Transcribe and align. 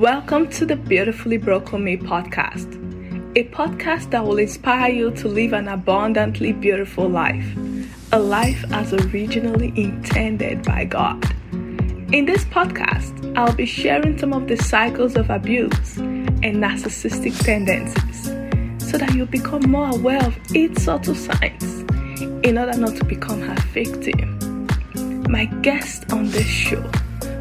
Welcome 0.00 0.48
to 0.50 0.66
the 0.66 0.74
Beautifully 0.74 1.36
Broken 1.36 1.84
Me 1.84 1.96
podcast, 1.96 2.66
a 3.36 3.44
podcast 3.50 4.10
that 4.10 4.24
will 4.24 4.38
inspire 4.38 4.90
you 4.90 5.12
to 5.12 5.28
live 5.28 5.52
an 5.52 5.68
abundantly 5.68 6.52
beautiful 6.52 7.08
life, 7.08 7.46
a 8.10 8.18
life 8.18 8.64
as 8.72 8.92
originally 8.92 9.72
intended 9.76 10.64
by 10.64 10.84
God. 10.84 11.24
In 12.12 12.26
this 12.26 12.44
podcast, 12.46 13.38
I'll 13.38 13.54
be 13.54 13.66
sharing 13.66 14.18
some 14.18 14.32
of 14.32 14.48
the 14.48 14.56
cycles 14.56 15.14
of 15.14 15.30
abuse 15.30 15.96
and 15.96 16.56
narcissistic 16.56 17.38
tendencies 17.44 18.24
so 18.90 18.98
that 18.98 19.14
you 19.14 19.26
become 19.26 19.62
more 19.70 19.90
aware 19.90 20.24
of 20.26 20.36
its 20.56 20.82
subtle 20.82 21.14
signs 21.14 21.84
in 22.44 22.58
order 22.58 22.76
not 22.76 22.96
to 22.96 23.04
become 23.04 23.40
her 23.42 23.60
victim. 23.72 24.66
My 25.30 25.44
guest 25.44 26.12
on 26.12 26.30
this 26.30 26.46
show 26.46 26.84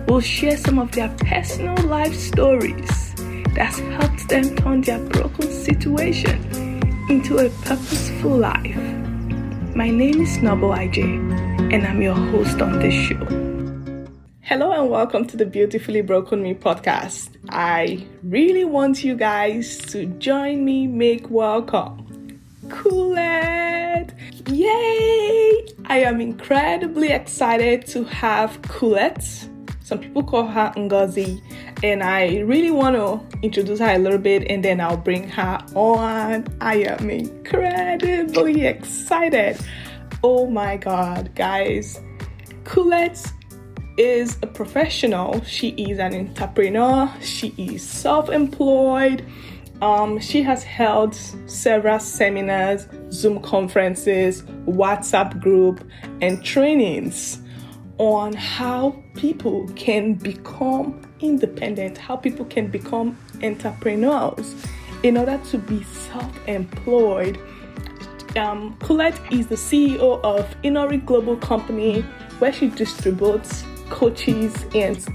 will 0.08 0.22
share 0.22 0.58
some 0.58 0.80
of 0.80 0.92
their 0.92 1.10
personal 1.20 1.78
life 1.86 2.16
stories 2.16 3.14
that's 3.56 3.80
helped 3.80 4.28
them 4.30 4.56
turn 4.58 4.82
their 4.82 5.00
broken 5.00 5.50
situation 5.50 6.42
into 7.10 7.38
a 7.38 7.50
purposeful 7.66 8.38
life. 8.38 8.76
My 9.76 9.90
name 9.90 10.22
is 10.22 10.38
Noble 10.40 10.70
IJ, 10.70 11.04
and 11.74 11.86
I'm 11.86 12.02
your 12.02 12.16
host 12.16 12.62
on 12.62 12.80
this 12.80 12.94
show. 12.94 13.26
Hello, 14.42 14.72
and 14.72 14.90
welcome 14.90 15.26
to 15.28 15.38
the 15.38 15.46
Beautifully 15.46 16.02
Broken 16.02 16.44
Me 16.44 16.54
podcast. 16.54 17.30
I 17.50 18.06
really 18.24 18.66
want 18.66 19.04
you 19.04 19.16
guys 19.16 19.78
to 19.92 20.06
join 20.06 20.66
me, 20.66 20.86
make 20.86 21.30
welcome. 21.30 22.40
Culate! 22.70 24.08
Yay! 24.48 25.66
I 25.86 26.00
am 26.00 26.20
incredibly 26.20 27.10
excited 27.10 27.88
to 27.88 28.04
have 28.04 28.62
Culate 28.64 29.48
some 29.94 30.02
people 30.02 30.24
call 30.24 30.48
her 30.48 30.74
Ngozi, 30.76 31.40
and 31.84 32.02
I 32.02 32.40
really 32.40 32.72
want 32.72 32.96
to 32.96 33.40
introduce 33.44 33.78
her 33.78 33.94
a 33.94 34.00
little 34.00 34.18
bit 34.18 34.50
and 34.50 34.66
then 34.66 34.82
I'll 34.82 34.98
bring 34.98 35.30
her 35.30 35.60
on. 35.76 36.48
I 36.60 36.78
am 36.78 37.12
incredibly 37.12 38.66
excited. 38.66 39.60
Oh 40.24 40.50
my 40.50 40.78
god, 40.78 41.36
guys. 41.36 42.02
Culate 42.64 43.22
is 44.00 44.40
a 44.42 44.48
professional. 44.48 45.44
She 45.44 45.70
is 45.70 46.00
an 46.00 46.16
entrepreneur. 46.16 47.14
She 47.22 47.54
is 47.60 47.84
self-employed. 47.88 49.24
Um, 49.84 50.18
she 50.20 50.42
has 50.42 50.64
held 50.64 51.14
several 51.46 52.00
seminars, 52.00 52.88
Zoom 53.12 53.40
conferences, 53.44 54.42
WhatsApp 54.66 55.40
group, 55.40 55.88
and 56.20 56.44
trainings 56.44 57.43
on 58.04 58.34
how 58.34 58.94
people 59.16 59.66
can 59.76 60.14
become 60.14 61.02
independent, 61.22 61.98
how 61.98 62.18
people 62.18 62.44
can 62.46 62.68
become 62.68 63.18
entrepreneurs 63.42 64.56
in 65.04 65.16
order 65.16 65.40
to 65.50 65.58
be 65.58 65.82
self 65.84 66.48
employed. 66.48 67.40
Um, 68.36 68.76
Culate 68.82 69.20
is 69.32 69.48
the 69.48 69.56
CEO 69.56 70.20
of 70.22 70.54
Inori 70.64 71.04
Global 71.06 71.38
Company, 71.38 72.02
where 72.40 72.52
she 72.52 72.68
distributes 72.68 73.64
coaches 73.90 74.54
and 74.76 75.06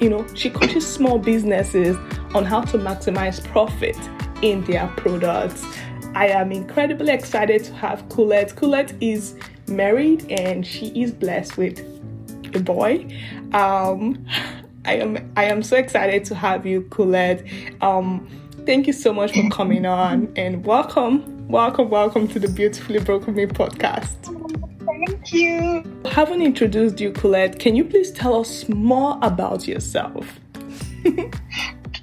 you 0.00 0.08
know 0.08 0.24
she 0.34 0.48
coaches 0.48 0.86
small 0.86 1.18
businesses 1.18 1.96
on 2.32 2.44
how 2.44 2.60
to 2.60 2.78
maximize 2.78 3.44
profit 3.48 3.98
in 4.42 4.62
their 4.64 4.86
products. 4.96 5.64
I 6.14 6.28
am 6.28 6.52
incredibly 6.52 7.12
excited 7.12 7.64
to 7.64 7.74
have 7.74 8.08
Culate. 8.08 8.54
Culate 8.54 8.94
is 9.00 9.34
married 9.66 10.30
and 10.30 10.64
she 10.64 10.86
is 11.02 11.10
blessed 11.10 11.56
with 11.56 11.95
a 12.56 12.60
boy. 12.60 13.06
Um, 13.52 14.26
I 14.84 14.94
am 14.94 15.32
I 15.36 15.44
am 15.44 15.62
so 15.62 15.76
excited 15.76 16.24
to 16.26 16.34
have 16.34 16.66
you, 16.66 16.82
Culate. 16.90 17.42
Um, 17.82 18.26
thank 18.64 18.86
you 18.86 18.92
so 18.92 19.12
much 19.12 19.32
for 19.32 19.48
coming 19.50 19.84
on 19.84 20.32
and 20.36 20.64
welcome, 20.64 21.48
welcome, 21.48 21.90
welcome 21.90 22.26
to 22.28 22.38
the 22.38 22.48
Beautifully 22.48 23.00
Broken 23.00 23.34
Me 23.34 23.46
podcast. 23.46 24.16
Thank 24.86 25.32
you. 25.32 25.84
haven't 26.06 26.40
introduced 26.40 26.98
you, 27.00 27.12
Culate. 27.12 27.58
Can 27.58 27.76
you 27.76 27.84
please 27.84 28.10
tell 28.10 28.40
us 28.40 28.68
more 28.68 29.18
about 29.22 29.68
yourself? 29.68 30.40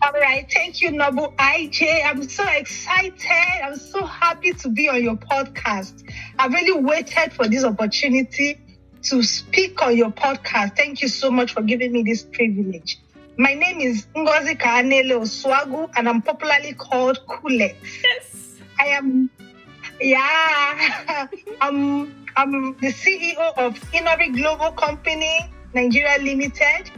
All 0.04 0.12
right, 0.12 0.46
thank 0.54 0.82
you, 0.82 0.92
Noble 0.92 1.34
IJ. 1.40 2.06
I'm 2.06 2.28
so 2.28 2.46
excited. 2.50 3.64
I'm 3.64 3.78
so 3.78 4.06
happy 4.06 4.52
to 4.52 4.70
be 4.70 4.90
on 4.90 5.02
your 5.02 5.16
podcast. 5.16 6.04
I've 6.38 6.52
really 6.52 6.82
waited 6.82 7.32
for 7.32 7.48
this 7.48 7.64
opportunity 7.64 8.63
to 9.04 9.22
speak 9.22 9.82
on 9.82 9.96
your 9.98 10.12
podcast. 10.12 10.76
Thank 10.76 11.02
you 11.02 11.08
so 11.08 11.30
much 11.30 11.54
for 11.54 11.62
giving 11.62 11.92
me 11.92 12.04
this 12.04 12.24
privilege. 12.24 13.00
My 13.38 13.54
name 13.54 13.80
is 13.82 14.06
Ngozi 14.16 14.58
Kaanele 14.58 15.12
Osuagwu, 15.12 15.92
and 15.96 16.08
I'm 16.08 16.22
popularly 16.22 16.74
called 16.74 17.20
Culate. 17.28 17.76
Yes. 18.04 18.60
I 18.80 18.88
am, 18.88 19.30
yeah, 20.00 21.28
I'm, 21.62 22.26
I'm 22.38 22.78
the 22.80 22.94
CEO 22.94 23.58
of 23.58 23.74
Inori 23.92 24.36
Global 24.36 24.72
Company, 24.72 25.52
Nigeria 25.74 26.18
Limited, 26.22 26.92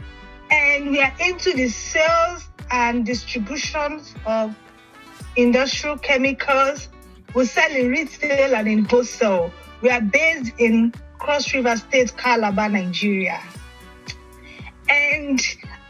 and 0.50 0.90
we 0.90 1.00
are 1.00 1.12
into 1.20 1.52
the 1.54 1.68
sales 1.68 2.48
and 2.70 3.04
distribution 3.04 4.00
of 4.26 4.54
industrial 5.36 5.98
chemicals. 5.98 6.88
We 7.34 7.46
sell 7.46 7.70
in 7.70 7.88
retail 7.90 8.54
and 8.54 8.68
in 8.68 8.84
wholesale. 8.84 9.52
We 9.82 9.90
are 9.90 10.00
based 10.00 10.52
in 10.58 10.92
Cross 11.18 11.54
River 11.54 11.76
State, 11.76 12.16
Calabar, 12.16 12.68
Nigeria. 12.68 13.42
And 14.88 15.40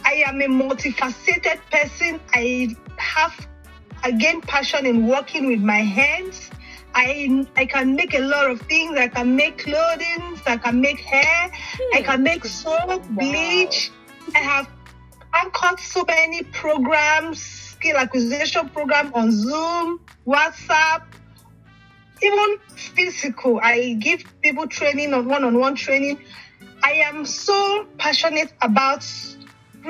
I 0.04 0.24
am 0.26 0.40
a 0.40 0.46
multifaceted 0.46 1.60
person. 1.70 2.20
I 2.32 2.74
have 2.96 3.46
again 4.04 4.40
passion 4.40 4.86
in 4.86 5.06
working 5.06 5.46
with 5.48 5.60
my 5.60 5.82
hands. 5.82 6.50
I 6.94 7.46
I 7.56 7.66
can 7.66 7.94
make 7.94 8.14
a 8.14 8.20
lot 8.20 8.50
of 8.50 8.60
things. 8.62 8.96
I 8.96 9.08
can 9.08 9.36
make 9.36 9.58
clothing. 9.58 10.40
I 10.46 10.56
can 10.56 10.80
make 10.80 11.00
hair. 11.00 11.50
I 11.94 12.02
can 12.02 12.22
make 12.22 12.42
hmm. 12.42 12.48
soap, 12.48 13.06
bleach. 13.10 13.90
I 14.34 14.38
have 14.38 14.68
anchored 15.34 15.78
so 15.78 16.04
many 16.06 16.42
programs, 16.44 17.42
skill 17.42 17.96
acquisition 17.96 18.68
program 18.70 19.12
on 19.14 19.30
Zoom, 19.30 20.00
WhatsApp, 20.26 21.02
even 22.22 22.58
physical. 22.74 23.60
I 23.62 23.94
give 23.94 24.24
people 24.42 24.66
training 24.66 25.14
on 25.14 25.26
one-on-one 25.28 25.74
training. 25.76 26.20
I 26.82 26.92
am 26.92 27.24
so 27.24 27.86
passionate 27.98 28.52
about 28.62 29.04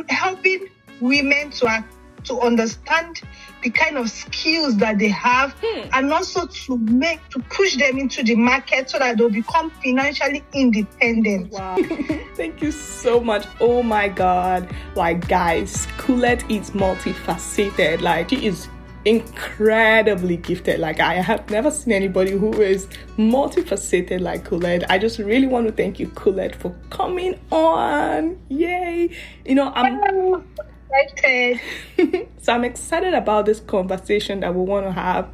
helping 0.08 0.68
women 1.00 1.50
to 1.50 1.66
uh, 1.66 1.82
to 2.24 2.40
understand 2.40 3.20
the 3.62 3.70
kind 3.70 3.96
of 3.96 4.10
skills 4.10 4.76
that 4.78 4.98
they 4.98 5.08
have 5.08 5.54
Hmm. 5.62 5.88
and 5.92 6.12
also 6.12 6.46
to 6.46 6.76
make 6.78 7.20
to 7.30 7.38
push 7.38 7.76
them 7.76 7.98
into 7.98 8.22
the 8.24 8.34
market 8.34 8.90
so 8.90 8.98
that 8.98 9.16
they'll 9.16 9.30
become 9.30 9.70
financially 9.82 10.42
independent. 10.52 11.52
Wow. 11.52 11.76
Thank 12.34 12.62
you 12.62 12.72
so 12.72 13.20
much. 13.20 13.46
Oh 13.60 13.82
my 13.82 14.08
god. 14.08 14.68
Like 14.96 15.28
guys, 15.28 15.86
Culate 15.98 16.44
is 16.50 16.70
multifaceted. 16.72 18.00
Like 18.00 18.30
she 18.30 18.46
is 18.46 18.68
incredibly 19.06 20.36
gifted. 20.36 20.80
Like 20.80 20.98
I 21.00 21.14
have 21.14 21.48
never 21.48 21.70
seen 21.70 21.92
anybody 21.92 22.32
who 22.32 22.52
is 22.60 22.86
multifaceted 23.16 24.20
like 24.20 24.44
Culate. 24.44 24.82
I 24.90 24.98
just 24.98 25.20
really 25.20 25.46
want 25.46 25.66
to 25.68 25.72
thank 25.72 26.00
you, 26.00 26.08
Culate, 26.08 26.56
for 26.56 26.74
coming 26.90 27.38
on. 27.52 28.36
Yay. 28.48 29.16
You 29.44 29.54
know, 29.54 29.72
I'm 29.74 30.02
I'm 30.02 30.44
excited. 30.90 31.60
so 32.42 32.52
I'm 32.52 32.64
excited 32.64 33.14
about 33.14 33.46
this 33.46 33.60
conversation 33.60 34.40
that 34.40 34.54
we 34.54 34.62
want 34.62 34.86
to 34.86 34.92
have. 34.92 35.32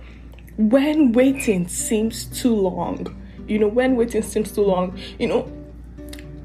When 0.58 1.12
waiting 1.12 1.66
seems 1.66 2.26
too 2.26 2.54
long, 2.54 3.16
you 3.48 3.58
know, 3.58 3.68
when 3.68 3.96
waiting 3.96 4.22
seems 4.22 4.52
too 4.52 4.64
long, 4.64 4.98
you 5.18 5.26
know, 5.26 5.50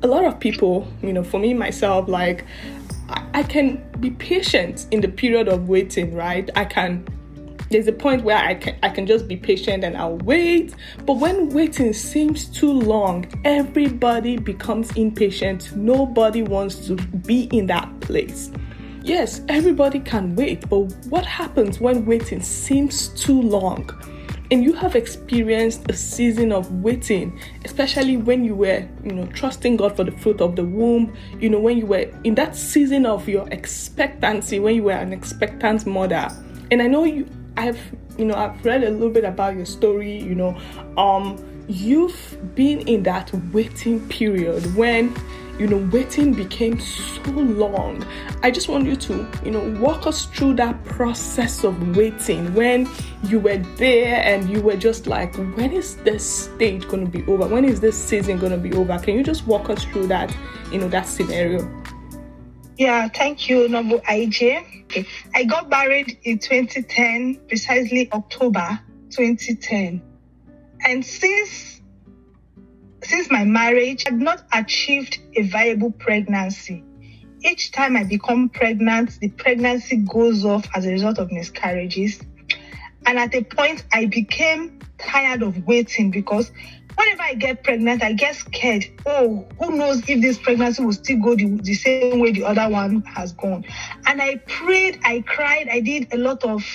a 0.01 0.07
lot 0.07 0.23
of 0.23 0.39
people, 0.39 0.87
you 1.01 1.11
know, 1.11 1.25
for 1.25 1.41
me 1.41 1.53
myself, 1.53 2.07
like 2.07 2.45
I, 3.09 3.25
I 3.33 3.43
can 3.43 3.83
be 3.99 4.11
patient 4.11 4.87
in 4.91 5.01
the 5.01 5.09
period 5.09 5.49
of 5.49 5.67
waiting, 5.67 6.15
right? 6.15 6.49
I 6.55 6.63
can 6.63 7.05
there's 7.69 7.87
a 7.87 7.93
point 7.93 8.23
where 8.23 8.37
I 8.37 8.55
can 8.55 8.77
I 8.83 8.89
can 8.89 9.05
just 9.05 9.27
be 9.27 9.35
patient 9.35 9.83
and 9.83 9.97
I'll 9.97 10.17
wait. 10.17 10.73
But 11.05 11.13
when 11.13 11.49
waiting 11.49 11.93
seems 11.93 12.45
too 12.45 12.71
long, 12.71 13.25
everybody 13.43 14.37
becomes 14.37 14.91
impatient. 14.93 15.75
Nobody 15.75 16.43
wants 16.43 16.87
to 16.87 16.95
be 16.95 17.43
in 17.51 17.67
that 17.67 17.99
place. 17.99 18.51
Yes, 19.03 19.41
everybody 19.47 20.01
can 20.01 20.35
wait, 20.35 20.67
but 20.69 20.93
what 21.07 21.25
happens 21.25 21.79
when 21.79 22.05
waiting 22.05 22.41
seems 22.41 23.07
too 23.09 23.41
long? 23.41 23.89
And 24.51 24.63
you 24.63 24.73
have 24.73 24.95
experienced 24.95 25.89
a 25.89 25.93
season 25.93 26.51
of 26.51 26.69
waiting, 26.83 27.39
especially 27.65 28.17
when 28.17 28.43
you 28.43 28.55
were, 28.55 28.87
you 29.03 29.11
know, 29.11 29.25
trusting 29.27 29.77
God 29.77 29.95
for 29.95 30.03
the 30.03 30.11
fruit 30.11 30.41
of 30.41 30.55
the 30.55 30.63
womb, 30.63 31.15
you 31.39 31.49
know, 31.49 31.59
when 31.59 31.77
you 31.77 31.85
were 31.85 32.11
in 32.23 32.35
that 32.35 32.55
season 32.55 33.05
of 33.05 33.27
your 33.27 33.47
expectancy, 33.49 34.59
when 34.59 34.75
you 34.75 34.83
were 34.83 34.91
an 34.91 35.11
expectant 35.13 35.85
mother. 35.85 36.29
And 36.71 36.81
I 36.81 36.87
know 36.87 37.05
you 37.05 37.29
I've, 37.57 37.79
you 38.17 38.25
know, 38.25 38.35
I've 38.35 38.63
read 38.63 38.83
a 38.83 38.89
little 38.89 39.09
bit 39.09 39.25
about 39.25 39.55
your 39.55 39.65
story, 39.65 40.17
you 40.17 40.35
know, 40.35 40.57
um 40.97 41.43
you've 41.67 42.37
been 42.55 42.79
in 42.87 43.03
that 43.03 43.33
waiting 43.51 44.07
period 44.07 44.73
when 44.75 45.13
you 45.59 45.67
know 45.67 45.77
waiting 45.91 46.33
became 46.33 46.79
so 46.79 47.31
long. 47.31 48.05
I 48.43 48.51
just 48.51 48.69
want 48.69 48.85
you 48.85 48.95
to 48.95 49.27
you 49.43 49.51
know 49.51 49.77
walk 49.81 50.07
us 50.07 50.25
through 50.25 50.53
that 50.55 50.83
process 50.85 51.63
of 51.63 51.97
waiting 51.97 52.53
when 52.53 52.87
you 53.23 53.39
were 53.39 53.57
there 53.77 54.21
and 54.23 54.49
you 54.49 54.61
were 54.61 54.77
just 54.77 55.07
like 55.07 55.35
when 55.35 55.73
is 55.73 55.95
this 55.97 56.45
stage 56.45 56.87
going 56.87 57.05
to 57.05 57.11
be 57.11 57.25
over? 57.31 57.47
When 57.47 57.65
is 57.65 57.81
this 57.81 58.01
season 58.01 58.37
going 58.37 58.51
to 58.51 58.57
be 58.57 58.73
over? 58.73 58.97
Can 58.99 59.15
you 59.15 59.23
just 59.23 59.45
walk 59.47 59.69
us 59.69 59.83
through 59.83 60.07
that 60.07 60.35
you 60.71 60.79
know 60.79 60.87
that 60.89 61.07
scenario 61.07 61.67
yeah 62.77 63.07
thank 63.09 63.49
you 63.49 63.67
noble 63.67 64.01
ij 64.09 64.41
i 65.35 65.43
got 65.43 65.69
married 65.69 66.17
in 66.23 66.37
2010 66.37 67.47
precisely 67.47 68.09
october 68.11 68.79
2010 69.09 70.01
and 70.85 71.03
since 71.05 71.77
since 73.03 73.29
my 73.31 73.45
marriage, 73.45 74.03
I 74.05 74.11
had 74.11 74.19
not 74.19 74.43
achieved 74.51 75.19
a 75.35 75.43
viable 75.43 75.91
pregnancy. 75.91 76.83
Each 77.41 77.71
time 77.71 77.95
I 77.95 78.03
become 78.03 78.49
pregnant, 78.49 79.19
the 79.19 79.29
pregnancy 79.29 79.97
goes 79.97 80.43
off 80.43 80.67
as 80.75 80.85
a 80.85 80.91
result 80.91 81.19
of 81.19 81.31
miscarriages. 81.31 82.19
And 83.05 83.17
at 83.17 83.33
a 83.33 83.43
point, 83.43 83.85
I 83.93 84.07
became 84.07 84.79
tired 84.97 85.41
of 85.41 85.65
waiting 85.65 86.11
because 86.11 86.51
whenever 86.97 87.21
I 87.21 87.35
get 87.35 87.63
pregnant, 87.63 88.03
I 88.03 88.13
get 88.13 88.35
scared. 88.35 88.85
Oh, 89.05 89.47
who 89.59 89.77
knows 89.77 90.07
if 90.09 90.21
this 90.21 90.37
pregnancy 90.37 90.83
will 90.83 90.93
still 90.93 91.19
go 91.19 91.35
the, 91.35 91.45
the, 91.45 91.73
same 91.73 92.19
way 92.19 92.31
the 92.31 92.43
other 92.43 92.67
one 92.69 93.01
has 93.03 93.31
gone. 93.33 93.65
And 94.05 94.21
I 94.21 94.37
prayed, 94.47 94.99
I 95.03 95.21
cried, 95.21 95.69
I 95.69 95.79
did 95.79 96.13
a 96.13 96.17
lot 96.17 96.43
of, 96.43 96.65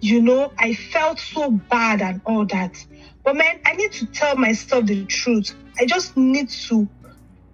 you 0.00 0.20
know, 0.20 0.52
I 0.58 0.74
felt 0.74 1.18
so 1.18 1.50
bad 1.50 2.02
and 2.02 2.20
all 2.26 2.44
that. 2.46 2.84
But 3.24 3.36
man, 3.36 3.58
I 3.64 3.72
need 3.72 3.92
to 3.92 4.06
tell 4.06 4.36
myself 4.36 4.86
the 4.86 5.04
truth. 5.06 5.54
I 5.80 5.86
just 5.86 6.16
need 6.16 6.50
to 6.50 6.86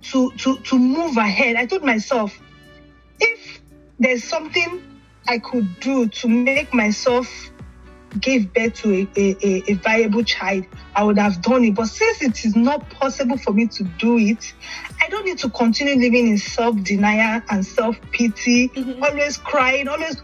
to 0.03 0.31
to 0.33 0.57
to 0.59 0.79
move 0.79 1.17
ahead. 1.17 1.57
I 1.57 1.67
told 1.67 1.85
myself, 1.85 2.37
if 3.21 3.61
there's 3.99 4.25
something 4.25 4.83
I 5.29 5.39
could 5.39 5.79
do 5.79 6.09
to 6.09 6.29
make 6.29 6.75
myself 6.75 7.51
give 8.19 8.53
birth 8.53 8.75
to 8.75 8.93
a, 8.95 9.09
a, 9.17 9.71
a, 9.71 9.75
viable 9.75 10.25
child, 10.25 10.65
I 10.95 11.05
would 11.05 11.19
have 11.19 11.43
done 11.43 11.65
it. 11.65 11.75
But 11.75 11.87
since 11.87 12.23
it 12.23 12.45
is 12.45 12.57
not 12.57 12.89
possible 12.91 13.37
for 13.37 13.53
me 13.53 13.67
to 13.69 13.85
do 13.85 14.19
it, 14.19 14.53
I 15.01 15.09
don't 15.09 15.25
need 15.25 15.39
to 15.39 15.51
continue 15.51 15.95
living 15.95 16.29
in 16.29 16.39
self 16.39 16.83
denial 16.83 17.43
and 17.51 17.65
self 17.65 18.01
pity, 18.11 18.69
mm-hmm. 18.69 19.03
always 19.03 19.37
crying, 19.39 19.89
always 19.89 20.17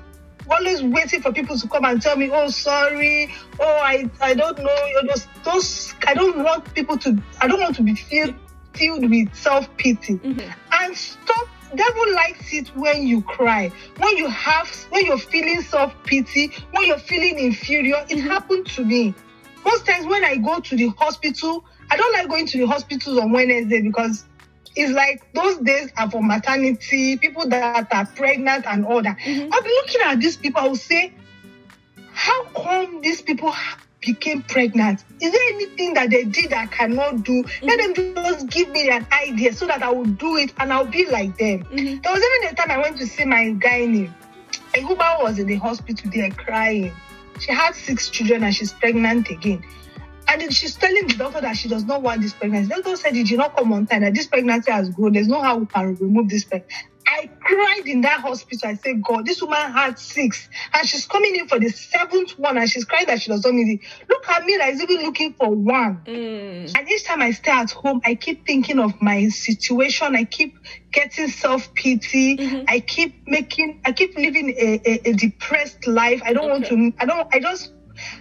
always 0.50 0.83
waiting 0.83 1.21
for 1.21 1.33
people 1.33 1.59
to 1.59 1.69
come 1.69 1.85
and 1.85 2.00
tell 2.00 2.17
me, 2.17 2.31
oh, 2.33 2.49
sorry, 2.49 3.33
oh, 3.59 3.81
I, 3.83 4.09
I 4.21 4.35
don't 4.35 4.59
know. 4.59 5.03
Those, 5.09 5.27
those, 5.44 5.94
I 6.06 6.15
don't 6.15 6.43
want 6.43 6.73
people 6.75 6.97
to, 6.99 7.21
I 7.41 7.49
don't 7.49 7.61
want 7.61 7.77
to 7.77 7.83
be 7.83 7.94
filled, 7.94 8.35
filled 8.75 9.09
with 9.09 9.35
self 9.35 9.75
pity. 9.77 10.17
Mm-hmm. 10.17 10.50
And 10.73 10.97
stop. 10.97 11.49
Devil 11.74 12.14
likes 12.14 12.52
it 12.52 12.68
when 12.76 13.06
you 13.06 13.22
cry, 13.22 13.70
when 13.98 14.16
you 14.16 14.28
have, 14.28 14.68
when 14.90 15.04
you're 15.04 15.18
feeling 15.18 15.62
self 15.62 15.92
pity, 16.04 16.52
when 16.72 16.86
you're 16.86 16.98
feeling 16.98 17.38
inferior. 17.38 18.04
It 18.08 18.18
mm-hmm. 18.18 18.28
happened 18.28 18.66
to 18.68 18.84
me. 18.84 19.14
Most 19.64 19.86
times 19.86 20.06
when 20.06 20.24
I 20.24 20.36
go 20.36 20.60
to 20.60 20.76
the 20.76 20.88
hospital, 20.88 21.64
I 21.90 21.96
don't 21.96 22.12
like 22.12 22.28
going 22.28 22.46
to 22.46 22.58
the 22.58 22.66
hospitals 22.66 23.18
on 23.18 23.32
Wednesday 23.32 23.80
because 23.80 24.24
it's 24.76 24.92
like 24.92 25.32
those 25.32 25.56
days 25.58 25.90
are 25.96 26.10
for 26.10 26.22
maternity, 26.22 27.16
people 27.16 27.48
that 27.48 27.92
are 27.92 28.06
pregnant 28.06 28.66
and 28.66 28.86
all 28.86 29.02
that. 29.02 29.18
Mm-hmm. 29.18 29.52
I'll 29.52 29.62
be 29.62 29.68
looking 29.70 30.00
at 30.02 30.20
these 30.20 30.36
people, 30.36 30.60
I 30.60 30.68
will 30.68 30.76
say, 30.76 31.14
how 32.12 32.44
come 32.44 33.00
these 33.00 33.22
people 33.22 33.52
became 34.00 34.43
pregnant? 34.43 35.04
Is 35.20 35.32
there 35.32 35.54
anything 35.54 35.94
that 35.94 36.10
they 36.10 36.25
did 36.25 36.52
I 36.52 36.66
cannot 36.66 37.25
do? 37.25 37.43
Mm-hmm. 37.43 37.66
Let 37.66 37.94
them 37.94 38.14
just 38.14 38.48
give 38.48 38.70
me 38.70 38.88
an 38.90 39.06
idea 39.12 39.52
so 39.52 39.66
that 39.66 39.82
I 39.82 39.90
will 39.90 40.04
do 40.04 40.37
it 40.37 40.52
and 40.58 40.72
I'll 40.72 40.87
be 40.87 41.06
like 41.06 41.37
them. 41.38 41.64
Mm-hmm. 41.64 42.00
There 42.02 42.12
was 42.12 42.22
even 42.22 42.52
a 42.52 42.54
time 42.54 42.70
I 42.70 42.78
went 42.78 42.98
to 42.98 43.06
see 43.06 43.25
my 43.25 43.54
gynae. 43.58 44.12
A 44.76 44.82
woman 44.82 45.16
was 45.20 45.38
in 45.38 45.46
the 45.46 45.56
hospital 45.56 46.10
there 46.12 46.31
crying. 46.31 46.93
She 47.40 47.52
had 47.52 47.75
six 47.75 48.08
children 48.10 48.43
and 48.44 48.54
she's 48.54 48.72
pregnant 48.72 49.28
again. 49.31 49.64
And 50.28 50.52
she's 50.52 50.75
telling 50.75 51.06
the 51.06 51.14
doctor 51.14 51.40
that 51.40 51.56
she 51.56 51.69
does 51.69 51.84
not 51.84 52.02
want 52.02 52.20
this 52.20 52.32
pregnancy. 52.32 52.69
The 52.69 52.75
doctor 52.76 52.96
said, 52.96 53.14
Did 53.14 53.31
you 53.31 53.37
not 53.37 53.56
come 53.56 53.72
on 53.72 53.87
time? 53.87 54.02
That 54.02 54.14
this 54.14 54.26
pregnancy 54.26 54.72
has 54.72 54.90
grown. 54.90 55.12
There's 55.12 55.28
no 55.28 55.40
how 55.40 55.58
we 55.58 55.66
can 55.66 55.94
remove 55.94 56.28
this 56.28 56.44
pregnancy. 56.44 56.75
I 57.06 57.31
cried 57.41 57.82
in 57.87 58.00
that 58.03 58.20
hospital. 58.20 58.69
I 58.69 58.75
said, 58.75 59.03
God, 59.03 59.25
this 59.26 59.41
woman 59.41 59.73
had 59.73 59.99
six, 59.99 60.49
and 60.75 60.88
she's 60.88 61.06
coming 61.06 61.37
in 61.37 61.47
for 61.47 61.58
the 61.61 61.69
seventh 61.69 62.38
one, 62.38 62.58
and 62.58 62.69
she's 62.69 62.85
crying 62.85 63.06
that 63.06 63.23
she 63.23 63.31
does 63.31 63.44
not 63.44 63.55
need 63.55 63.81
it. 63.81 64.08
Look 64.08 64.29
at 64.29 64.44
me, 64.44 64.56
that 64.56 64.70
is 64.70 64.82
even 64.82 65.05
looking 65.05 65.35
for 65.35 65.50
one. 65.50 66.03
Mm. 66.06 66.76
And 66.76 66.88
each 66.91 67.05
time 67.05 67.23
I 67.23 67.31
stay 67.31 67.53
at 67.53 67.70
home, 67.70 68.00
I 68.05 68.17
keep 68.17 68.47
thinking 68.47 68.79
of 68.81 69.00
my 69.00 69.29
situation. 69.29 70.17
I 70.17 70.25
keep 70.25 70.58
getting 70.93 71.29
self 71.29 71.73
pity. 71.75 72.37
Mm-hmm. 72.37 72.64
I 72.69 72.81
keep 72.81 73.26
making, 73.26 73.81
I 73.85 73.93
keep 73.93 74.17
living 74.17 74.50
a, 74.50 74.81
a, 74.85 75.11
a 75.11 75.12
depressed 75.12 75.87
life. 75.87 76.23
I 76.25 76.32
don't 76.32 76.50
okay. 76.50 76.75
want 76.75 76.94
to, 76.97 77.02
I 77.02 77.06
don't, 77.06 77.35
I 77.35 77.38
just 77.38 77.73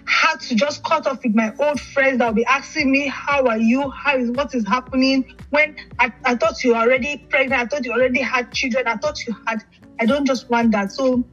had 0.05 0.39
to 0.41 0.55
just 0.55 0.83
cut 0.83 1.07
off 1.07 1.23
with 1.23 1.35
my 1.35 1.53
old 1.59 1.79
friends 1.79 2.19
that 2.19 2.27
will 2.27 2.33
be 2.33 2.45
asking 2.45 2.91
me, 2.91 3.07
How 3.07 3.45
are 3.45 3.57
you? 3.57 3.89
How 3.89 4.17
is 4.17 4.31
what 4.31 4.53
is 4.55 4.67
happening? 4.67 5.35
When 5.49 5.75
I, 5.99 6.13
I 6.23 6.35
thought 6.35 6.63
you 6.63 6.71
were 6.71 6.77
already 6.77 7.17
pregnant, 7.29 7.61
I 7.61 7.65
thought 7.65 7.85
you 7.85 7.93
already 7.93 8.21
had 8.21 8.51
children, 8.51 8.87
I 8.87 8.95
thought 8.95 9.25
you 9.25 9.35
had 9.47 9.63
I 9.99 10.05
don't 10.05 10.25
just 10.25 10.49
want 10.49 10.71
that. 10.71 10.91
So 10.91 11.23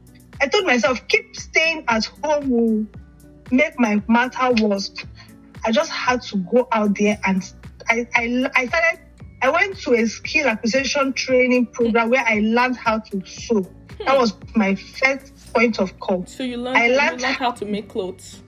I 0.41 0.47
told 0.47 0.65
myself, 0.65 1.07
keep 1.07 1.35
staying 1.35 1.85
at 1.87 2.05
home 2.05 2.49
will 2.49 2.85
make 3.51 3.79
my 3.79 4.01
matter 4.07 4.51
worse. 4.63 4.91
I 5.65 5.71
just 5.71 5.91
had 5.91 6.21
to 6.23 6.37
go 6.37 6.67
out 6.71 6.97
there 6.97 7.19
and 7.25 7.43
I, 7.89 8.07
I, 8.15 8.49
I 8.55 8.67
started 8.67 8.99
I 9.41 9.49
went 9.49 9.77
to 9.79 9.93
a 9.93 10.05
skill 10.07 10.47
acquisition 10.47 11.11
training 11.11 11.65
program 11.67 12.09
where 12.09 12.23
I 12.25 12.39
learned 12.39 12.77
how 12.77 12.99
to 12.99 13.25
sew. 13.25 13.61
That 13.99 14.13
hmm. 14.13 14.17
was 14.17 14.33
my 14.55 14.75
first 14.75 15.33
point 15.53 15.79
of 15.79 15.99
call. 15.99 16.25
So 16.25 16.43
you 16.43 16.57
learned, 16.57 16.77
I 16.77 16.87
learned, 16.87 17.21
learned 17.21 17.35
how 17.35 17.51
to 17.51 17.65
make 17.65 17.89
clothes. 17.89 18.41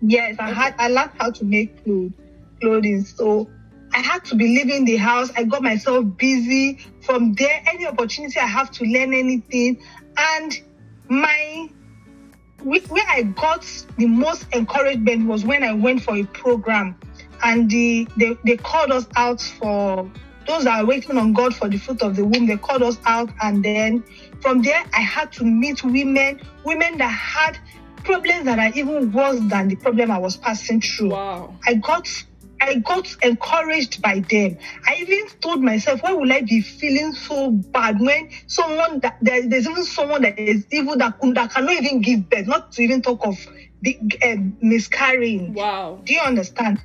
Yes, 0.00 0.36
I 0.38 0.50
had 0.50 0.74
I 0.78 0.88
learned 0.88 1.12
how 1.18 1.30
to 1.30 1.44
make 1.44 1.84
clothes, 1.84 2.12
clothing. 2.60 3.04
So 3.04 3.48
I 3.94 3.98
had 3.98 4.24
to 4.26 4.34
be 4.34 4.46
leaving 4.48 4.84
the 4.84 4.96
house. 4.96 5.30
I 5.36 5.44
got 5.44 5.62
myself 5.62 6.04
busy. 6.16 6.78
From 7.02 7.34
there, 7.34 7.62
any 7.66 7.86
opportunity 7.86 8.38
I 8.40 8.46
have 8.46 8.70
to 8.72 8.84
learn 8.84 9.14
anything, 9.14 9.80
and 10.16 10.60
my 11.08 11.68
where 12.62 13.04
I 13.08 13.22
got 13.22 13.66
the 13.98 14.06
most 14.06 14.46
encouragement 14.52 15.26
was 15.26 15.44
when 15.44 15.62
I 15.62 15.72
went 15.72 16.02
for 16.02 16.16
a 16.16 16.24
program, 16.24 16.96
and 17.42 17.70
the 17.70 18.08
they, 18.16 18.36
they 18.44 18.56
called 18.56 18.92
us 18.92 19.06
out 19.16 19.40
for 19.40 20.10
those 20.46 20.64
that 20.64 20.80
are 20.80 20.86
waiting 20.86 21.16
on 21.18 21.32
God 21.32 21.54
for 21.54 21.68
the 21.68 21.78
fruit 21.78 22.02
of 22.02 22.16
the 22.16 22.24
womb. 22.24 22.46
They 22.46 22.56
called 22.56 22.82
us 22.82 22.98
out, 23.04 23.30
and 23.42 23.64
then 23.64 24.04
from 24.42 24.60
there, 24.60 24.84
I 24.92 25.00
had 25.00 25.32
to 25.32 25.44
meet 25.44 25.82
women, 25.84 26.40
women 26.64 26.98
that 26.98 27.08
had 27.08 27.58
problems 28.04 28.44
that 28.44 28.58
are 28.58 28.76
even 28.76 29.12
worse 29.12 29.38
than 29.40 29.68
the 29.68 29.76
problem 29.76 30.10
I 30.10 30.18
was 30.18 30.36
passing 30.36 30.80
through. 30.80 31.10
Wow. 31.10 31.56
I 31.64 31.74
got 31.74 32.08
I 32.60 32.76
got 32.76 33.08
encouraged 33.22 34.00
by 34.02 34.20
them. 34.20 34.56
I 34.86 34.94
even 35.00 35.26
told 35.40 35.62
myself, 35.62 36.00
why 36.02 36.12
would 36.12 36.30
I 36.30 36.42
be 36.42 36.60
feeling 36.60 37.12
so 37.12 37.50
bad 37.50 37.98
when 37.98 38.30
someone 38.46 39.00
that 39.00 39.18
there, 39.20 39.48
there's 39.48 39.66
even 39.68 39.84
someone 39.84 40.22
that 40.22 40.38
is 40.38 40.64
evil 40.70 40.96
that, 40.98 41.18
that 41.20 41.52
cannot 41.52 41.72
even 41.72 42.02
give 42.02 42.30
birth, 42.30 42.46
not 42.46 42.70
to 42.72 42.82
even 42.82 43.02
talk 43.02 43.26
of 43.26 43.36
the, 43.80 43.98
uh, 44.22 44.36
miscarrying. 44.60 45.54
Wow. 45.54 46.00
Do 46.04 46.14
you 46.14 46.20
understand? 46.20 46.80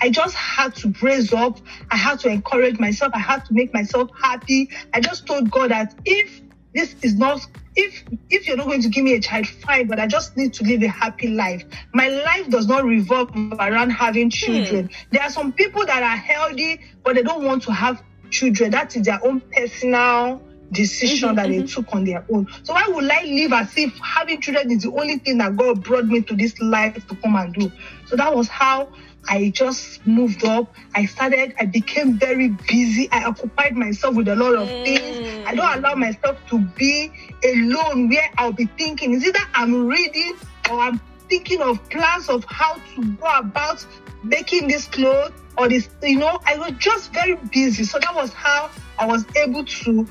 I 0.00 0.10
just 0.10 0.34
had 0.34 0.74
to 0.76 0.88
brace 0.88 1.32
up. 1.32 1.60
I 1.90 1.96
had 1.96 2.18
to 2.20 2.28
encourage 2.28 2.80
myself. 2.80 3.12
I 3.14 3.20
had 3.20 3.44
to 3.46 3.54
make 3.54 3.72
myself 3.72 4.10
happy. 4.20 4.70
I 4.92 5.00
just 5.00 5.24
told 5.24 5.52
God 5.52 5.70
that 5.70 5.94
if 6.04 6.40
this 6.76 6.94
is 7.02 7.14
not 7.14 7.40
if 7.74 8.04
if 8.30 8.46
you're 8.46 8.56
not 8.56 8.66
going 8.66 8.82
to 8.82 8.88
give 8.88 9.02
me 9.02 9.14
a 9.14 9.20
child 9.20 9.46
fine 9.46 9.86
but 9.86 9.98
i 9.98 10.06
just 10.06 10.36
need 10.36 10.52
to 10.52 10.62
live 10.64 10.82
a 10.82 10.88
happy 10.88 11.28
life 11.28 11.64
my 11.92 12.08
life 12.08 12.48
does 12.50 12.66
not 12.66 12.84
revolve 12.84 13.30
around 13.58 13.90
having 13.90 14.30
children 14.30 14.86
hmm. 14.86 14.92
there 15.10 15.22
are 15.22 15.30
some 15.30 15.52
people 15.52 15.84
that 15.86 16.02
are 16.02 16.16
healthy 16.16 16.80
but 17.02 17.14
they 17.14 17.22
don't 17.22 17.44
want 17.44 17.62
to 17.62 17.72
have 17.72 18.02
children 18.30 18.70
that 18.70 18.94
is 18.94 19.06
their 19.06 19.24
own 19.24 19.40
personal 19.52 20.42
decision 20.72 21.28
mm-hmm, 21.28 21.36
that 21.36 21.48
they 21.48 21.58
mm-hmm. 21.58 21.66
took 21.66 21.94
on 21.94 22.04
their 22.04 22.24
own 22.30 22.46
so 22.62 22.72
why 22.72 22.84
would 22.88 23.08
i 23.10 23.22
live 23.22 23.52
as 23.52 23.72
if 23.76 23.96
having 23.98 24.40
children 24.40 24.70
is 24.70 24.82
the 24.82 24.90
only 24.90 25.16
thing 25.18 25.38
that 25.38 25.56
god 25.56 25.82
brought 25.82 26.06
me 26.06 26.20
to 26.20 26.34
this 26.34 26.58
life 26.60 27.06
to 27.06 27.14
come 27.16 27.36
and 27.36 27.54
do 27.54 27.70
so 28.06 28.16
that 28.16 28.34
was 28.34 28.48
how 28.48 28.88
I 29.28 29.50
just 29.50 30.06
moved 30.06 30.44
up. 30.44 30.72
I 30.94 31.06
started, 31.06 31.54
I 31.58 31.66
became 31.66 32.18
very 32.18 32.48
busy. 32.48 33.08
I 33.10 33.24
occupied 33.24 33.76
myself 33.76 34.14
with 34.14 34.28
a 34.28 34.36
lot 34.36 34.54
of 34.54 34.68
mm. 34.68 34.84
things. 34.84 35.15
I 35.46 35.54
don't 35.54 35.78
allow 35.78 35.94
myself 35.94 36.38
to 36.48 36.58
be 36.58 37.12
alone 37.44 38.08
where 38.08 38.28
I'll 38.36 38.52
be 38.52 38.66
thinking, 38.76 39.14
is 39.14 39.24
it 39.24 39.32
that 39.34 39.48
I'm 39.54 39.86
reading 39.86 40.36
or 40.68 40.80
I'm 40.80 41.00
thinking 41.28 41.62
of 41.62 41.88
plans 41.88 42.28
of 42.28 42.44
how 42.48 42.74
to 42.74 43.04
go 43.12 43.26
about 43.38 43.86
making 44.24 44.66
this 44.66 44.86
clothes 44.86 45.32
or 45.56 45.68
this, 45.68 45.88
you 46.02 46.18
know, 46.18 46.40
I 46.44 46.58
was 46.58 46.72
just 46.78 47.12
very 47.12 47.36
busy. 47.36 47.84
So 47.84 47.98
that 48.00 48.12
was 48.12 48.32
how 48.32 48.70
I 48.98 49.06
was 49.06 49.24
able 49.36 49.64
to 49.64 50.06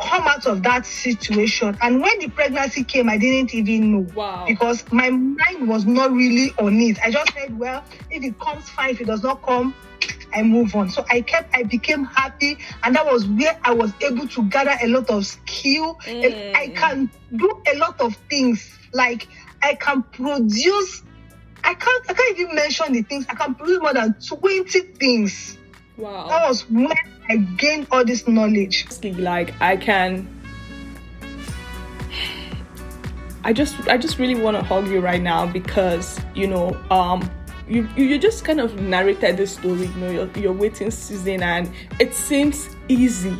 come 0.00 0.28
out 0.28 0.46
of 0.46 0.62
that 0.62 0.86
situation. 0.86 1.76
And 1.82 2.00
when 2.00 2.16
the 2.20 2.28
pregnancy 2.28 2.84
came, 2.84 3.08
I 3.08 3.18
didn't 3.18 3.54
even 3.54 3.92
know. 3.92 4.06
Wow. 4.14 4.44
Because 4.46 4.84
my 4.92 5.10
mind 5.10 5.66
was 5.66 5.86
not 5.86 6.12
really 6.12 6.52
on 6.60 6.78
it. 6.80 6.98
I 7.02 7.10
just 7.10 7.32
said, 7.32 7.58
well, 7.58 7.84
if 8.10 8.22
it 8.22 8.38
comes 8.38 8.68
fine, 8.68 8.90
if 8.90 9.00
it 9.00 9.08
does 9.08 9.24
not 9.24 9.42
come, 9.42 9.74
I 10.34 10.42
move 10.42 10.74
on. 10.74 10.90
So 10.90 11.04
I 11.10 11.20
kept, 11.22 11.54
I 11.56 11.62
became 11.62 12.04
happy, 12.04 12.58
and 12.82 12.94
that 12.94 13.06
was 13.06 13.26
where 13.26 13.58
I 13.64 13.72
was 13.72 13.92
able 14.00 14.28
to 14.28 14.42
gather 14.48 14.76
a 14.82 14.88
lot 14.88 15.10
of 15.10 15.26
skill. 15.26 15.98
Mm. 16.04 16.54
I 16.54 16.68
can 16.68 17.10
do 17.36 17.62
a 17.72 17.78
lot 17.78 18.00
of 18.00 18.16
things. 18.28 18.78
Like 18.92 19.28
I 19.62 19.74
can 19.74 20.02
produce. 20.02 21.02
I 21.64 21.74
can't. 21.74 22.10
I 22.10 22.14
can't 22.14 22.38
even 22.38 22.54
mention 22.54 22.92
the 22.92 23.02
things. 23.02 23.26
I 23.28 23.34
can 23.34 23.54
produce 23.54 23.80
more 23.80 23.94
than 23.94 24.14
twenty 24.26 24.80
things. 24.80 25.58
Wow. 25.96 26.28
That 26.28 26.48
was 26.48 26.68
when 26.70 26.92
I 27.28 27.36
gained 27.36 27.88
all 27.90 28.04
this 28.04 28.26
knowledge. 28.26 28.86
like 29.18 29.52
i 29.60 29.76
can 29.76 30.26
i 33.44 33.52
just 33.52 33.76
i 33.88 33.98
just 33.98 34.18
really 34.18 34.34
want 34.34 34.56
to 34.56 34.62
hug 34.62 34.88
you 34.88 35.00
right 35.00 35.20
now 35.20 35.46
because 35.46 36.20
you 36.34 36.46
know 36.46 36.74
um 36.90 37.28
you 37.68 37.88
you 37.96 38.18
just 38.18 38.44
kind 38.44 38.60
of 38.60 38.80
narrated 38.80 39.36
the 39.36 39.46
story 39.46 39.86
you 39.86 39.94
know 39.96 40.10
your, 40.10 40.28
your 40.38 40.52
waiting 40.52 40.90
season 40.90 41.42
and 41.42 41.70
it 42.00 42.14
seems 42.14 42.70
easy 42.88 43.36